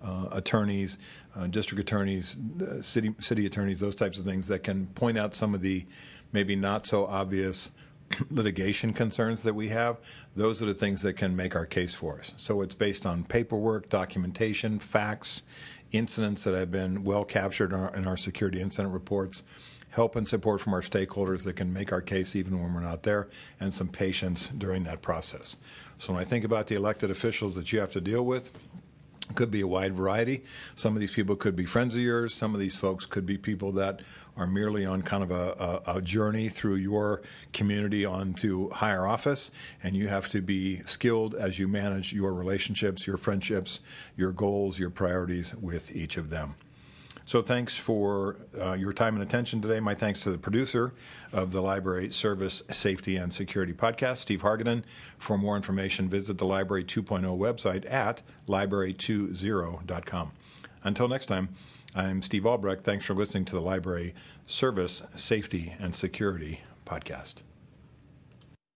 uh, 0.04 0.26
attorneys, 0.34 0.98
uh, 1.38 1.48
district 1.48 1.80
attorneys, 1.80 2.38
uh, 2.62 2.82
city 2.82 3.14
city 3.20 3.46
attorneys, 3.46 3.80
those 3.80 3.96
types 3.96 4.18
of 4.18 4.26
things 4.26 4.48
that 4.48 4.64
can 4.64 4.88
point 4.88 5.18
out 5.18 5.36
some 5.36 5.54
of 5.54 5.62
the 5.62 5.86
maybe 6.32 6.56
not 6.56 6.88
so 6.88 7.06
obvious 7.06 7.72
litigation 8.30 8.94
concerns 8.94 9.44
that 9.44 9.54
we 9.54 9.70
have. 9.70 9.98
Those 10.36 10.62
are 10.62 10.66
the 10.66 10.74
things 10.74 11.02
that 11.02 11.14
can 11.14 11.36
make 11.36 11.56
our 11.56 11.66
case 11.66 11.94
for 11.94 12.20
us. 12.20 12.34
So 12.38 12.62
it's 12.62 12.76
based 12.76 13.06
on 13.06 13.24
paperwork, 13.24 13.90
documentation, 13.90 14.80
facts, 14.80 15.44
incidents 15.92 16.44
that 16.44 16.54
have 16.54 16.72
been 16.72 17.04
well 17.04 17.24
captured 17.24 17.72
in 17.72 17.80
our, 17.80 17.96
in 17.96 18.08
our 18.08 18.18
security 18.18 18.62
incident 18.62 18.94
reports 18.94 19.44
help 19.92 20.16
and 20.16 20.28
support 20.28 20.62
from 20.62 20.74
our 20.74 20.82
stakeholders 20.82 21.44
that 21.44 21.56
can 21.56 21.72
make 21.72 21.92
our 21.92 22.02
case 22.02 22.36
even 22.36 22.62
when 22.62 22.74
we're 22.74 22.82
not 22.82 23.04
there, 23.04 23.28
and 23.60 23.74
some 23.74 23.88
patience 23.88 24.50
during 24.50 24.84
that 24.84 25.02
process. 25.02 25.56
So 25.98 26.14
when 26.14 26.22
I 26.22 26.26
think 26.26 26.46
about 26.46 26.68
the 26.68 26.76
elected 26.76 27.10
officials 27.10 27.56
that 27.56 27.72
you 27.72 27.80
have 27.80 27.92
to 27.92 28.02
deal 28.02 28.24
with, 28.24 28.52
could 29.36 29.52
be 29.52 29.62
a 29.62 29.68
wide 29.68 29.94
variety. 29.94 30.44
Some 30.76 30.96
of 30.96 31.00
these 31.00 31.12
people 31.12 31.36
could 31.36 31.56
be 31.56 31.66
friends 31.66 31.96
of 31.96 32.02
yours. 32.02 32.34
Some 32.34 32.54
of 32.54 32.60
these 32.60 32.76
folks 32.76 33.06
could 33.06 33.26
be 33.26 33.38
people 33.38 33.72
that 33.74 34.02
are 34.38 34.48
merely 34.48 34.86
on 34.86 35.02
kind 35.02 35.24
of 35.24 35.32
a, 35.32 35.82
a, 35.88 35.98
a, 35.98 36.02
journey 36.02 36.48
through 36.48 36.76
your 36.76 37.24
community 37.54 38.06
onto 38.06 38.70
higher 38.70 39.08
office, 39.08 39.52
and 39.82 39.96
you 39.96 40.08
have 40.08 40.30
to 40.30 40.42
be 40.42 40.80
skilled 40.86 41.34
as 41.34 41.58
you 41.58 41.68
manage 41.68 42.14
your 42.14 42.34
relationships, 42.34 43.08
your 43.08 43.18
friendships, 43.18 43.82
your 44.16 44.32
goals, 44.32 44.78
your 44.78 44.92
priorities 44.92 45.56
with 45.56 45.96
each 45.96 46.18
of 46.18 46.30
them. 46.30 46.56
So 47.28 47.42
thanks 47.42 47.76
for 47.76 48.38
uh, 48.58 48.72
your 48.72 48.94
time 48.94 49.16
and 49.16 49.22
attention 49.22 49.62
today. 49.62 49.82
My 49.82 49.94
thanks 49.94 50.22
to 50.22 50.32
the 50.32 50.38
producer 50.38 50.94
of 51.34 51.52
the 51.52 51.60
Library 51.60 52.10
Service 52.10 52.64
Safety 52.72 53.18
and 53.18 53.34
Security 53.34 53.74
Podcast, 53.74 54.20
Steve 54.20 54.44
Hargadon. 54.44 54.84
For 55.18 55.38
more 55.38 55.58
information, 55.58 56.08
visit 56.08 56.38
the 56.38 56.46
Library 56.46 56.86
2.0 56.86 57.38
website 57.38 57.86
at 57.92 58.22
library20.com. 58.48 60.32
Until 60.86 61.10
next 61.10 61.26
time, 61.26 61.50
I'm 61.94 62.22
Steve 62.22 62.46
Albrecht. 62.46 62.86
Thanks 62.86 63.04
for 63.04 63.14
listening 63.14 63.44
to 63.44 63.56
the 63.56 63.62
Library 63.62 64.16
Service 64.46 65.04
Safety 65.18 65.74
and 65.82 65.94
Security 65.94 66.62
Podcast. 66.86 67.42